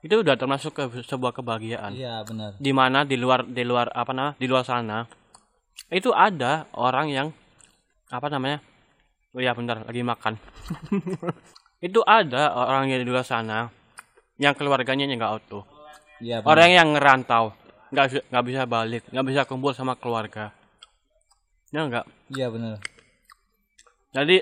itu 0.00 0.14
udah 0.16 0.34
termasuk 0.34 0.72
ke 0.72 0.84
sebuah 1.04 1.32
kebahagiaan 1.32 1.92
iya 1.92 2.24
benar. 2.24 2.56
di 2.56 2.72
mana 2.72 3.04
di 3.04 3.20
luar 3.20 3.44
di 3.44 3.60
luar 3.62 3.92
apa 3.92 4.10
namanya 4.12 4.34
di 4.40 4.46
luar 4.48 4.64
sana 4.64 5.04
itu 5.92 6.08
ada 6.10 6.64
orang 6.72 7.06
yang 7.08 7.28
apa 8.08 8.26
namanya 8.28 8.64
oh 9.32 9.40
ya 9.40 9.52
bentar 9.52 9.84
lagi 9.84 10.00
makan 10.00 10.34
itu 11.86 12.00
ada 12.02 12.52
orang 12.52 12.88
yang 12.88 13.00
di 13.04 13.08
luar 13.08 13.22
sana 13.22 13.68
yang 14.40 14.56
keluarganya 14.56 15.04
nggak 15.06 15.32
auto 15.36 15.60
Iya 16.20 16.44
benar. 16.44 16.48
orang 16.52 16.70
yang 16.70 16.88
ngerantau 16.92 17.44
nggak 17.92 18.28
nggak 18.28 18.44
bisa 18.44 18.62
balik 18.64 19.02
nggak 19.08 19.26
bisa 19.26 19.40
kumpul 19.44 19.72
sama 19.72 19.96
keluarga 19.96 20.52
ya 21.70 21.84
nggak 21.84 22.04
Iya 22.32 22.46
benar. 22.48 22.76
jadi 24.12 24.36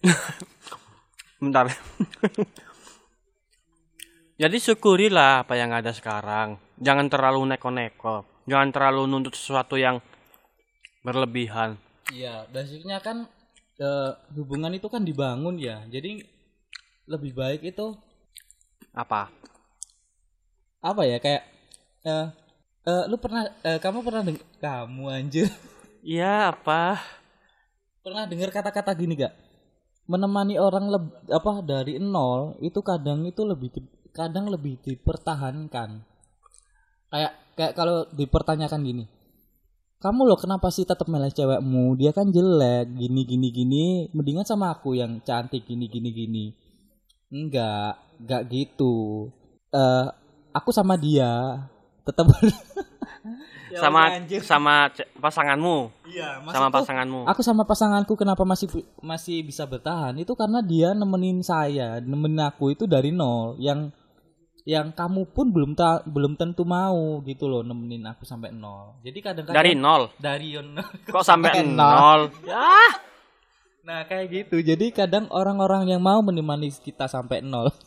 bentar 1.40 1.66
jadi 4.40 4.56
syukurilah 4.56 5.44
apa 5.44 5.52
yang 5.52 5.68
ada 5.68 5.92
sekarang. 5.92 6.56
Jangan 6.80 7.12
terlalu 7.12 7.44
neko-neko. 7.44 8.24
Jangan 8.48 8.72
terlalu 8.72 9.04
nuntut 9.04 9.36
sesuatu 9.36 9.76
yang 9.76 10.00
berlebihan. 11.04 11.76
Iya, 12.08 12.48
basicnya 12.48 13.04
kan 13.04 13.28
eh, 13.76 14.10
hubungan 14.32 14.72
itu 14.72 14.88
kan 14.88 15.04
dibangun 15.04 15.60
ya. 15.60 15.84
Jadi 15.92 16.24
lebih 17.04 17.36
baik 17.36 17.68
itu 17.68 17.92
apa? 18.96 19.28
Apa 20.80 21.04
ya 21.04 21.20
kayak 21.20 21.44
eh 22.08 22.26
eh, 22.88 23.04
lu 23.12 23.20
pernah 23.20 23.44
eh, 23.60 23.76
kamu 23.76 24.00
pernah 24.00 24.24
deng 24.24 24.40
kamu 24.56 25.04
anjir. 25.12 25.52
Iya 26.00 26.56
apa? 26.56 26.96
Pernah 28.00 28.24
dengar 28.24 28.48
kata-kata 28.48 28.96
gini 28.96 29.20
gak? 29.20 29.36
Menemani 30.08 30.56
orang 30.56 30.88
leb, 30.88 31.04
apa 31.28 31.60
dari 31.60 32.00
nol 32.00 32.56
itu 32.64 32.80
kadang 32.80 33.28
itu 33.28 33.44
lebih 33.44 33.68
kadang 34.12 34.50
lebih 34.50 34.78
dipertahankan. 34.82 36.02
Kayak 37.10 37.32
kayak 37.58 37.72
kalau 37.74 38.06
dipertanyakan 38.14 38.82
gini 38.86 39.04
kamu 40.00 40.32
loh 40.32 40.40
kenapa 40.40 40.72
sih 40.72 40.88
tetap 40.88 41.04
milih 41.12 41.28
cewekmu? 41.28 41.92
Dia 42.00 42.16
kan 42.16 42.32
jelek 42.32 42.96
gini 42.96 43.28
gini 43.28 43.48
gini. 43.52 43.84
Mendingan 44.16 44.48
sama 44.48 44.72
aku 44.72 44.96
yang 44.96 45.20
cantik 45.20 45.68
gini 45.68 45.92
gini 45.92 46.08
gini. 46.08 46.44
Enggak 47.28 48.00
enggak 48.16 48.48
gitu. 48.48 49.28
Eh 49.68 50.06
aku 50.56 50.72
sama 50.72 50.96
dia 50.96 51.68
tetap 52.00 52.32
sama 53.84 54.24
sama 54.40 54.88
ce- 54.88 55.04
pasanganmu? 55.20 55.92
Iya 56.08 56.40
sama 56.48 56.72
pasanganmu? 56.72 57.20
Aku 57.28 57.40
sama 57.44 57.62
pasanganku 57.68 58.16
kenapa 58.16 58.48
masih 58.48 58.72
masih 59.04 59.44
bisa 59.44 59.68
bertahan? 59.68 60.16
Itu 60.16 60.32
karena 60.32 60.64
dia 60.64 60.96
nemenin 60.96 61.44
saya 61.44 62.00
nemenin 62.00 62.40
aku 62.40 62.72
itu 62.72 62.88
dari 62.88 63.12
nol. 63.12 63.60
Yang 63.60 63.92
yang 64.68 64.92
kamu 64.92 65.24
pun 65.32 65.48
belum 65.48 65.72
ta, 65.72 66.04
belum 66.04 66.36
tentu 66.36 66.68
mau 66.68 67.24
gitu 67.24 67.48
loh 67.48 67.64
nemenin 67.64 68.04
aku 68.08 68.28
sampai 68.28 68.52
nol. 68.52 69.00
Jadi 69.00 69.18
kadang-kadang 69.24 69.56
dari 69.56 69.72
nol? 69.72 70.02
Dari 70.20 70.46
yon 70.56 70.76
kok 71.08 71.24
sampai 71.24 71.64
nol. 71.64 72.28
ya 72.44 72.68
nah 73.80 74.04
kayak 74.04 74.26
gitu. 74.28 74.60
Jadi 74.60 74.92
kadang 74.92 75.26
orang-orang 75.32 75.88
yang 75.88 76.04
mau 76.04 76.20
menemani 76.20 76.68
kita 76.68 77.08
sampai 77.08 77.40
nol. 77.40 77.72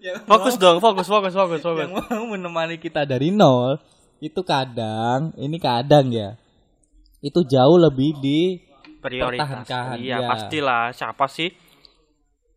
Yang 0.00 0.24
fokus 0.24 0.56
dong 0.56 0.80
fokus 0.80 1.04
fokus 1.12 1.34
fokus 1.36 1.60
fokus. 1.60 1.84
Yang 1.84 1.92
mau 2.08 2.24
menemani 2.32 2.80
kita 2.80 3.04
dari 3.04 3.28
nol 3.28 3.76
itu 4.16 4.40
kadang 4.40 5.36
ini 5.36 5.60
kadang 5.60 6.08
ya 6.08 6.40
itu 7.20 7.44
jauh 7.44 7.76
lebih 7.76 8.16
di 8.16 8.64
prioritas. 9.04 9.68
iya 10.00 10.24
iya. 10.24 10.28
pastilah. 10.28 10.88
Siapa 10.96 11.28
sih 11.28 11.52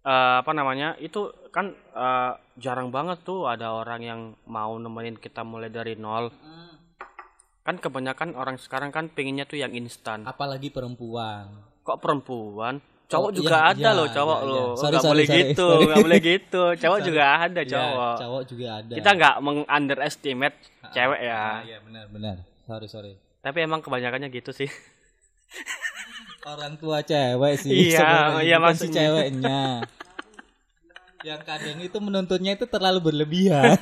eh, 0.03 0.35
apa 0.39 0.51
namanya 0.51 0.95
itu 0.97 1.27
kan 1.49 1.71
eh, 1.73 2.31
jarang 2.55 2.89
banget 2.89 3.23
tuh 3.23 3.45
ada 3.45 3.71
orang 3.71 4.01
yang 4.01 4.19
mau 4.45 4.75
nemenin 4.75 5.15
kita 5.15 5.41
mulai 5.41 5.67
dari 5.67 5.95
nol. 5.95 6.29
Kan 7.63 7.79
kebanyakan 7.79 8.35
orang 8.35 8.59
sekarang 8.59 8.91
kan 8.91 9.07
pengennya 9.07 9.43
tuh 9.43 9.55
yang 9.55 9.71
instan. 9.71 10.27
Apalagi 10.27 10.67
perempuan. 10.67 11.47
Kok 11.81 11.97
perempuan? 11.97 12.83
Cowok 13.03 13.29
Oh, 13.29 13.35
juga 13.35 13.55
iya, 13.55 13.71
ada 13.71 13.89
iya, 13.91 13.91
loh 13.93 14.07
cowok 14.09 14.39
iya, 14.39 14.47
iya. 14.47 14.51
loh. 14.51 14.67
Sorry, 14.73 14.89
nggak 14.89 15.03
sorry, 15.03 15.11
boleh 15.13 15.25
sorry, 15.25 15.39
gitu 15.43 15.67
nggak 15.85 15.97
boleh 16.01 16.19
gitu. 16.19 16.63
Cowok 16.81 16.97
Sorry. 16.97 17.07
juga 17.07 17.23
ada 17.37 17.61
Ya, 17.61 17.69
cowok. 17.69 18.15
cowok 18.17 18.41
juga 18.47 18.67
ada. 18.73 18.93
Kita 18.95 19.09
nggak 19.13 19.35
meng-underestimate 19.39 20.57
cewek 20.89 21.21
ya. 21.21 21.39
Ah, 21.39 21.59
iya 21.61 21.77
benar 21.79 22.05
benar. 22.09 22.35
Sorry 22.63 22.87
sorry. 22.87 23.13
Tapi 23.39 23.57
emang 23.59 23.79
kebanyakannya 23.79 24.27
gitu 24.29 24.51
sih 24.51 24.67
orang 26.43 26.73
tua 26.75 26.99
cewek 27.01 27.53
sih 27.59 27.71
Iya, 27.91 27.99
sebenarnya, 27.99 28.41
iya, 28.43 28.55
bukan 28.59 28.75
si 28.75 28.87
ceweknya 28.91 29.61
yang 31.23 31.39
kadang 31.47 31.79
itu 31.79 31.97
menuntutnya 32.03 32.51
itu 32.59 32.67
terlalu 32.67 32.99
berlebihan. 32.99 33.79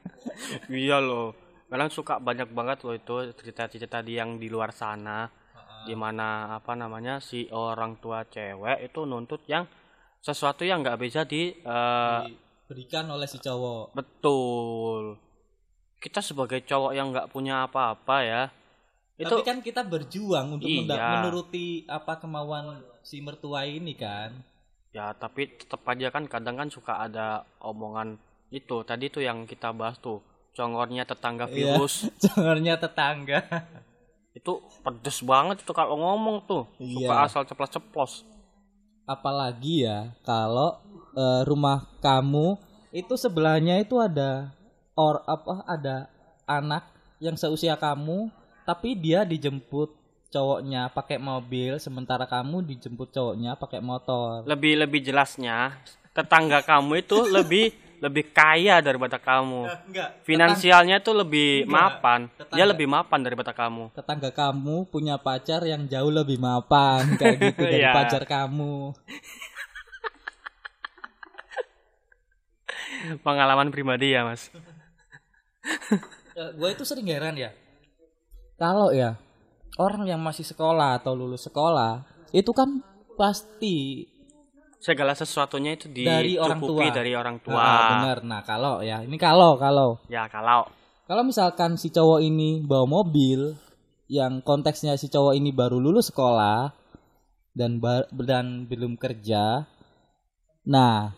iya 0.72 0.96
loh 0.96 1.36
kadang 1.68 1.92
suka 1.92 2.16
banyak 2.16 2.48
banget 2.56 2.78
loh 2.88 2.94
itu 2.96 3.14
cerita-cerita 3.36 4.00
di 4.00 4.16
yang 4.16 4.40
di 4.40 4.48
luar 4.48 4.72
sana 4.72 5.28
di 5.84 5.92
mana 5.92 6.56
apa 6.56 6.72
namanya 6.72 7.20
si 7.20 7.44
orang 7.52 8.00
tua 8.00 8.24
cewek 8.24 8.88
itu 8.88 9.04
nuntut 9.04 9.44
yang 9.44 9.68
sesuatu 10.24 10.64
yang 10.64 10.80
nggak 10.80 10.96
bisa 10.96 11.28
di 11.28 11.52
eh, 11.52 12.20
Diberikan 12.64 13.12
oleh 13.12 13.28
si 13.28 13.36
cowok. 13.36 13.92
betul 13.92 15.20
kita 16.00 16.24
sebagai 16.24 16.64
cowok 16.64 16.92
yang 16.96 17.12
nggak 17.12 17.28
punya 17.28 17.68
apa-apa 17.68 18.16
ya 18.24 18.42
itu 19.14 19.30
Tapi 19.30 19.42
kan 19.42 19.58
kita 19.60 19.82
berjuang 19.82 20.58
untuk 20.58 20.66
Iya. 20.66 20.82
menuruti 21.14 21.66
apa 21.86 22.18
kemauan 22.18 22.76
si 23.00 23.18
mertua 23.18 23.62
ini 23.62 23.94
kan. 23.94 24.34
ya 24.90 25.10
tapi 25.12 25.50
tetap 25.50 25.82
aja 25.84 26.06
kan 26.08 26.22
kadang 26.24 26.54
kan 26.56 26.68
suka 26.68 26.98
ada 27.00 27.26
omongan 27.58 28.14
itu 28.48 28.82
tadi 28.82 29.06
tuh 29.08 29.20
yang 29.20 29.42
kita 29.42 29.70
bahas 29.70 29.98
tuh 29.98 30.22
congornya 30.52 31.02
tetangga 31.02 31.46
Iya. 31.46 31.74
virus 31.74 32.06
Congornya 32.24 32.74
tetangga. 32.76 33.42
itu 34.32 34.52
pedes 34.80 35.18
banget 35.20 35.60
itu 35.60 35.70
kalau 35.70 35.94
ngomong 35.96 36.42
tuh 36.44 36.62
suka 36.76 37.10
Iya. 37.12 37.24
asal 37.24 37.42
ceplos-ceplos 37.42 38.22
Apalagi 39.04 39.82
ya 39.82 40.14
kalau 40.20 40.78
eh, 41.12 41.42
rumah 41.42 41.90
kamu 41.98 42.54
itu 42.90 43.14
sebelahnya 43.14 43.78
itu 43.78 43.94
ada 43.96 44.54
or 44.92 45.22
apa 45.24 45.62
ada 45.64 46.06
anak 46.44 46.86
yang 47.18 47.34
seusia 47.34 47.74
kamu 47.74 48.30
tapi 48.64 48.92
dia 48.94 49.22
dijemput 49.22 49.92
cowoknya 50.28 50.90
pakai 50.90 51.16
mobil 51.16 51.78
sementara 51.78 52.24
kamu 52.24 52.66
dijemput 52.66 53.08
cowoknya 53.08 53.54
pakai 53.54 53.78
motor. 53.80 54.42
lebih 54.44 54.74
lebih 54.76 55.00
jelasnya 55.00 55.78
tetangga 56.10 56.58
kamu 56.60 57.00
itu 57.00 57.18
lebih 57.36 57.70
lebih 58.00 58.24
kaya 58.30 58.80
daripada 58.80 59.16
kamu 59.16 59.64
Enggak. 59.88 60.08
finansialnya 60.22 60.98
tuh 60.98 61.14
lebih 61.16 61.64
Enggak, 61.64 61.72
mapan 61.72 62.20
tetangga. 62.28 62.52
dia 62.52 62.64
lebih 62.66 62.86
mapan 62.86 63.20
daripada 63.22 63.52
kamu 63.52 63.84
Tetangga 63.92 64.30
kamu 64.30 64.76
punya 64.86 65.16
pacar 65.16 65.62
yang 65.62 65.86
jauh 65.86 66.10
lebih 66.10 66.36
mapan 66.36 67.00
kayak 67.20 67.36
gitu 67.40 67.62
dari 67.62 67.80
Iya. 67.80 67.94
pacar 67.94 68.22
kamu. 68.24 68.92
pengalaman 73.20 73.68
pribadi 73.68 74.12
ya 74.12 74.24
mas 74.24 74.48
gue 76.34 76.68
itu 76.68 76.82
sering 76.82 77.06
heran 77.06 77.38
ya. 77.38 77.54
Kalau 78.54 78.90
ya 78.90 79.18
orang 79.76 80.06
yang 80.06 80.20
masih 80.20 80.42
sekolah 80.42 80.96
atau 80.96 81.12
lulus 81.12 81.44
sekolah 81.44 82.06
itu 82.30 82.50
kan 82.50 82.78
pasti 83.14 84.06
segala 84.78 85.10
sesuatunya 85.12 85.74
itu 85.74 85.88
dari 85.88 86.36
orang 86.36 86.60
tua. 86.60 86.84
dari 86.88 87.12
orang 87.12 87.36
tua 87.40 87.56
Ah, 87.56 87.82
bener. 87.98 88.18
Nah 88.22 88.40
kalau 88.40 88.78
ya 88.80 89.00
ini 89.00 89.16
kalau 89.16 89.56
kalau 89.56 89.98
ya 90.06 90.28
kalau 90.28 90.68
kalau 91.04 91.22
misalkan 91.22 91.74
si 91.74 91.88
cowok 91.88 92.20
ini 92.20 92.60
bawa 92.60 92.86
mobil 92.86 93.56
yang 94.06 94.38
konteksnya 94.40 94.94
si 94.94 95.08
cowok 95.08 95.34
ini 95.34 95.50
baru 95.50 95.80
lulus 95.80 96.12
sekolah 96.12 96.70
dan 97.50 97.78
ba- 97.78 98.06
dan 98.12 98.64
belum 98.64 98.94
kerja. 98.94 99.64
Nah 100.64 101.10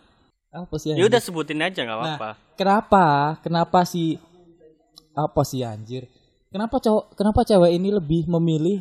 apa 0.49 0.75
sih 0.77 0.91
ya 0.91 1.05
udah 1.05 1.21
sebutin 1.21 1.61
aja 1.61 1.85
nggak 1.85 1.99
Nah. 1.99 2.17
apa-apa 2.17 2.31
kenapa 2.57 3.05
kenapa 3.45 3.79
si 3.85 4.17
apa 5.13 5.43
sih 5.45 5.61
anjir 5.61 6.09
kenapa 6.49 6.77
cowok 6.77 7.15
kenapa 7.15 7.41
cewek 7.43 7.73
ini 7.73 7.89
lebih 7.91 8.25
memilih 8.27 8.81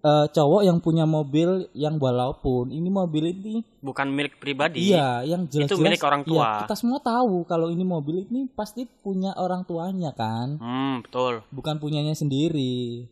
eh, 0.00 0.26
cowok 0.28 0.62
yang 0.62 0.78
punya 0.78 1.04
mobil 1.04 1.48
yang 1.72 1.96
walaupun 1.96 2.68
ini 2.68 2.86
mobil 2.86 3.24
ini 3.26 3.64
bukan 3.80 4.08
milik 4.08 4.36
pribadi. 4.36 4.90
Iya 4.90 5.24
yang 5.24 5.46
jelas 5.46 5.68
Itu 5.68 5.78
milik 5.78 6.00
orang 6.00 6.22
tua. 6.22 6.44
Iya, 6.60 6.60
kita 6.62 6.74
semua 6.74 7.00
tahu 7.00 7.44
kalau 7.44 7.68
ini 7.68 7.82
mobil 7.82 8.24
ini 8.24 8.46
pasti 8.48 8.84
punya 8.84 9.32
orang 9.34 9.64
tuanya 9.64 10.12
kan? 10.12 10.58
Hmm 10.58 11.00
betul. 11.00 11.40
Bukan 11.48 11.78
punyanya 11.78 12.12
sendiri. 12.12 13.08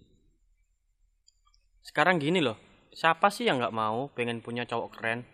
Sekarang 1.83 2.17
gini 2.17 2.39
loh 2.39 2.57
siapa 2.93 3.33
sih 3.33 3.49
yang 3.49 3.57
nggak 3.57 3.73
mau 3.73 4.13
pengen 4.13 4.39
punya 4.39 4.63
cowok 4.63 4.93
keren? 4.93 5.25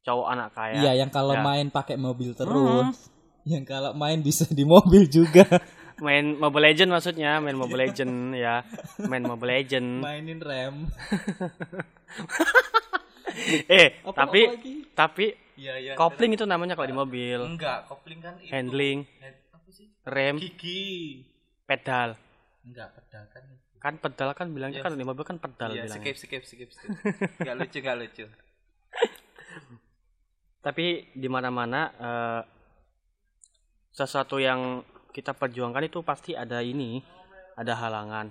Cowok 0.00 0.26
anak 0.28 0.48
kaya. 0.54 0.74
Iya 0.78 0.92
yang 0.96 1.10
kalau 1.10 1.34
Ya. 1.34 1.42
main 1.42 1.68
pakai 1.68 1.98
mobil 1.98 2.32
terus 2.32 2.86
Hmm. 2.86 3.18
yang 3.44 3.64
kalau 3.64 3.92
main 3.92 4.20
bisa 4.20 4.46
di 4.48 4.64
mobil 4.64 5.04
juga 5.06 5.44
main 6.00 6.24
Mobile 6.36 6.72
Legend 6.72 6.90
maksudnya 6.90 7.38
main 7.38 7.56
Mobile 7.56 7.86
Legend 7.86 8.34
ya. 8.34 8.64
Main 9.04 9.24
Mobile 9.24 9.52
Legend. 9.60 9.88
Mainin 10.00 10.40
rem 10.40 10.88
eh 13.70 14.02
Apa- 14.02 14.26
tapi 14.26 14.40
apa 14.42 14.52
lagi? 14.58 14.74
tapi 14.92 15.26
iya 15.54 15.74
iya. 15.78 15.92
kopling 15.94 16.34
itu 16.34 16.44
namanya 16.44 16.74
kalau 16.74 16.88
di 16.88 16.96
mobil. 16.96 17.40
Enggak 17.56 17.86
kopling 17.86 18.20
kan 18.20 18.34
itu. 18.40 18.50
Handling. 18.50 19.06
Apa 19.54 19.68
sih? 19.70 19.86
Rem. 20.04 20.36
Gigi. 20.40 21.24
Pedal. 21.64 22.16
Enggak 22.66 22.88
pedal 22.96 23.24
kan 23.30 23.44
kan 23.80 23.96
pedal 23.96 24.28
kan 24.36 24.52
bilangnya 24.52 24.84
kan 24.84 24.92
di 24.92 25.06
mobil 25.08 25.24
kan 25.24 25.40
pedal 25.40 25.72
iya 25.72 25.88
bilangnya. 25.88 26.12
skip 26.12 26.16
skip 26.20 26.42
skip 26.44 26.68
skip. 26.68 26.90
Enggak 27.40 27.54
lucu 27.56 27.78
enggak 27.80 27.96
lucu. 27.96 28.24
Tapi 30.66 30.86
di 31.16 31.28
mana-mana 31.32 31.80
eh, 31.96 32.42
sesuatu 33.90 34.36
yang 34.36 34.84
kita 35.10 35.34
perjuangkan 35.34 35.86
itu 35.86 36.00
pasti 36.02 36.32
ada 36.34 36.62
ini 36.62 37.02
ada 37.58 37.76
halangan. 37.76 38.30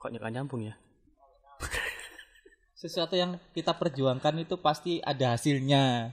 Kok 0.00 0.10
nggak 0.10 0.34
nyambung 0.34 0.68
ya? 0.68 0.74
Sesuatu 2.80 3.16
yang 3.16 3.40
kita 3.56 3.76
perjuangkan 3.76 4.34
itu 4.44 4.60
pasti 4.60 5.00
ada 5.00 5.36
hasilnya. 5.36 6.12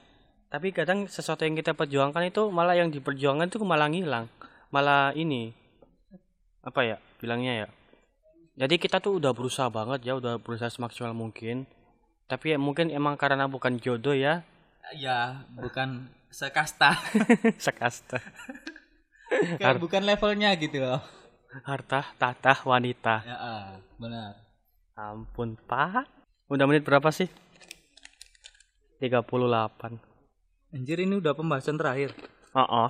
Tapi 0.51 0.75
kadang 0.75 1.07
sesuatu 1.07 1.47
yang 1.47 1.55
kita 1.55 1.71
perjuangkan 1.71 2.27
itu 2.27 2.51
malah 2.51 2.75
yang 2.75 2.91
diperjuangkan 2.91 3.47
itu 3.47 3.63
malah 3.63 3.87
ngilang 3.87 4.27
malah 4.71 5.11
ini 5.13 5.51
apa 6.63 6.81
ya 6.87 6.97
bilangnya 7.19 7.53
ya. 7.53 7.67
Jadi 8.65 8.79
kita 8.79 9.03
tuh 9.03 9.19
udah 9.19 9.35
berusaha 9.35 9.67
banget 9.67 10.07
ya 10.07 10.15
udah 10.17 10.39
berusaha 10.39 10.71
semaksimal 10.71 11.11
mungkin. 11.13 11.67
Tapi 12.25 12.55
ya 12.55 12.57
mungkin 12.57 12.87
emang 12.87 13.19
karena 13.19 13.45
bukan 13.51 13.77
jodoh 13.83 14.15
ya. 14.15 14.47
Ya 14.95 15.43
bukan 15.51 16.07
sekasta. 16.31 16.95
Sekasta 17.63 18.23
bukan, 19.31 19.75
bukan 19.79 20.01
levelnya 20.03 20.49
gitu 20.59 20.77
loh 20.83 21.01
harta 21.63 22.03
tahta 22.19 22.63
wanita 22.67 23.23
ya 23.23 23.37
ah, 23.39 23.69
benar 23.95 24.35
ampun 24.95 25.55
pak 25.67 26.07
udah 26.51 26.65
menit 26.67 26.83
berapa 26.83 27.07
sih 27.09 27.31
38 28.99 29.23
anjir 30.75 30.97
ini 30.99 31.15
udah 31.17 31.33
pembahasan 31.33 31.79
terakhir 31.79 32.11
oh, 32.53 32.61
oh. 32.87 32.89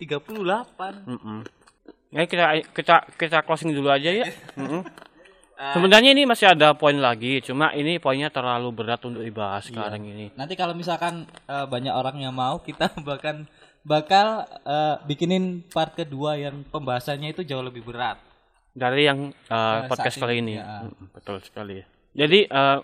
38 0.00 1.04
Mm-mm. 1.04 1.44
Ya 2.10 2.26
kita 2.26 2.44
kita 2.74 2.96
kita 3.14 3.38
closing 3.46 3.70
dulu 3.70 3.92
aja 3.92 4.10
ya. 4.10 4.26
Mm-mm. 4.58 4.82
Sebenarnya 5.60 6.16
ini 6.16 6.24
masih 6.24 6.56
ada 6.56 6.72
poin 6.72 6.96
lagi, 6.96 7.44
cuma 7.44 7.68
ini 7.76 8.00
poinnya 8.00 8.32
terlalu 8.32 8.72
berat 8.72 9.04
untuk 9.04 9.20
dibahas 9.20 9.68
sekarang 9.68 10.08
ini. 10.08 10.32
nanti 10.32 10.56
kalau 10.56 10.72
misalkan 10.72 11.28
eh, 11.44 11.66
banyak 11.68 11.92
orang 11.92 12.16
yang 12.16 12.32
mau 12.32 12.64
kita 12.64 12.88
bahkan 13.08 13.44
bakal 13.84 14.44
eh, 14.64 14.96
bikinin 15.08 15.64
part 15.72 15.96
kedua 15.96 16.36
yang 16.36 16.64
pembahasannya 16.68 17.32
itu 17.32 17.42
jauh 17.44 17.64
lebih 17.64 17.84
berat 17.84 18.20
Dari 18.70 19.02
yang 19.02 19.34
uh, 19.50 19.90
podcast 19.90 20.14
kali 20.14 20.38
ini, 20.38 20.54
ya. 20.54 20.86
Mm, 20.86 21.10
Betul 21.10 21.42
sekali. 21.42 21.82
Jadi 22.14 22.46
eh, 22.46 22.78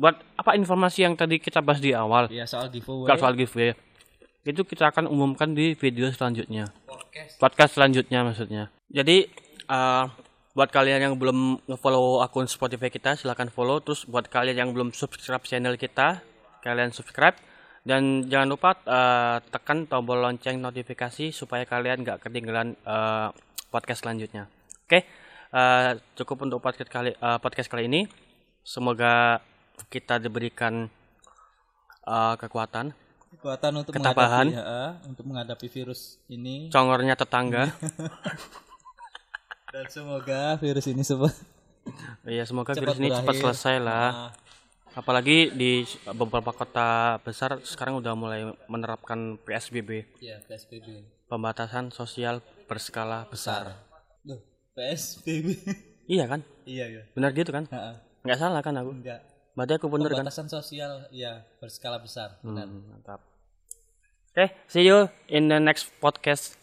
buat 0.00 0.16
apa 0.40 0.56
informasi 0.56 1.04
yang 1.04 1.20
tadi 1.20 1.36
kita 1.36 1.60
bahas 1.60 1.84
di 1.84 1.92
awal, 1.92 2.32
ya 2.32 2.48
soal 2.48 2.72
giveaway 2.72 3.12
soal 3.12 3.36
giveaway, 3.36 3.76
itu 4.48 4.64
kita 4.64 4.88
akan 4.88 5.04
umumkan 5.04 5.52
di 5.52 5.76
video 5.76 6.08
selanjutnya. 6.08 6.72
podcast 6.88 7.36
podcast 7.36 7.72
selanjutnya 7.76 8.24
maksudnya. 8.24 8.72
Jadi 8.88 9.28
eh, 9.68 10.04
buat 10.56 10.74
kalian 10.74 11.12
yang 11.12 11.14
belum 11.14 11.70
nge-follow 11.70 12.24
akun 12.24 12.48
Spotify 12.48 12.88
kita 12.88 13.14
silahkan 13.14 13.46
follow. 13.52 13.78
Terus 13.84 14.08
buat 14.08 14.26
kalian 14.26 14.64
yang 14.66 14.70
belum 14.72 14.96
subscribe 14.96 15.44
channel 15.44 15.76
kita, 15.76 16.24
kalian 16.66 16.90
subscribe. 16.90 17.36
Dan 17.80 18.26
jangan 18.26 18.48
lupa 18.48 18.70
eh, 18.78 19.36
tekan 19.48 19.84
tombol 19.84 20.18
lonceng 20.18 20.58
notifikasi 20.58 21.30
supaya 21.30 21.64
kalian 21.64 22.02
nggak 22.02 22.20
ketinggalan 22.20 22.74
eh, 22.74 23.28
podcast 23.68 24.02
selanjutnya. 24.02 24.48
Oke, 24.84 25.04
eh, 25.50 25.90
cukup 26.14 26.44
untuk 26.44 26.60
podcast 26.60 26.88
kali 26.88 27.12
eh, 27.12 27.38
podcast 27.38 27.66
kali 27.66 27.86
ini. 27.86 28.04
Semoga 28.60 29.40
kita 29.88 30.18
diberikan 30.18 30.88
eh, 32.04 32.34
kekuatan, 32.36 32.92
kekuatan 33.38 33.72
untuk 33.76 33.92
Ketabahan. 33.94 34.46
menghadapi 34.52 34.68
ya, 34.68 35.08
untuk 35.08 35.24
menghadapi 35.24 35.66
virus 35.70 36.18
ini 36.28 36.68
congornya 36.68 37.14
tetangga. 37.14 37.72
dan 39.72 39.84
semoga 39.88 40.56
virus 40.56 40.84
ini 40.88 41.00
semua 41.00 41.32
Iya, 42.28 42.44
semoga 42.44 42.76
Cepat 42.76 42.84
virus 42.84 42.98
ini 43.00 43.08
cepat 43.08 43.24
berakhir. 43.24 43.42
selesai 43.48 43.76
lah. 43.80 44.08
Nah, 44.12 44.30
Apalagi 44.98 45.54
di 45.54 45.86
beberapa 46.10 46.50
kota 46.50 47.22
besar 47.22 47.62
sekarang 47.62 48.02
udah 48.02 48.18
mulai 48.18 48.50
menerapkan 48.66 49.38
PSBB, 49.46 50.18
ya 50.18 50.42
PSBB 50.42 51.06
pembatasan 51.30 51.94
sosial 51.94 52.42
berskala 52.66 53.22
besar. 53.30 53.78
Loh, 54.26 54.42
PSBB 54.74 55.54
Iya 56.18 56.24
kan? 56.26 56.42
iya 56.66 56.90
ya 56.90 57.02
Benar 57.14 57.30
gitu 57.30 57.54
kan? 57.54 57.70
Nggak 58.26 58.38
salah 58.42 58.58
kan 58.58 58.74
aku? 58.74 58.90
enggak 58.98 59.22
Berarti 59.54 59.72
aku 59.78 59.86
bener 59.86 60.10
kan? 60.10 60.26
pembatasan 60.26 60.50
sosial 60.50 61.06
ya 61.14 61.46
berskala 61.62 62.02
besar 62.02 62.34
benar 62.42 62.66
Hmm, 62.66 62.90
mantap. 62.90 63.22
Oke, 64.34 64.50
see 64.66 64.82
you 64.82 65.06
in 65.30 65.46
the 65.46 65.62
next 65.62 65.94
podcast. 66.02 66.58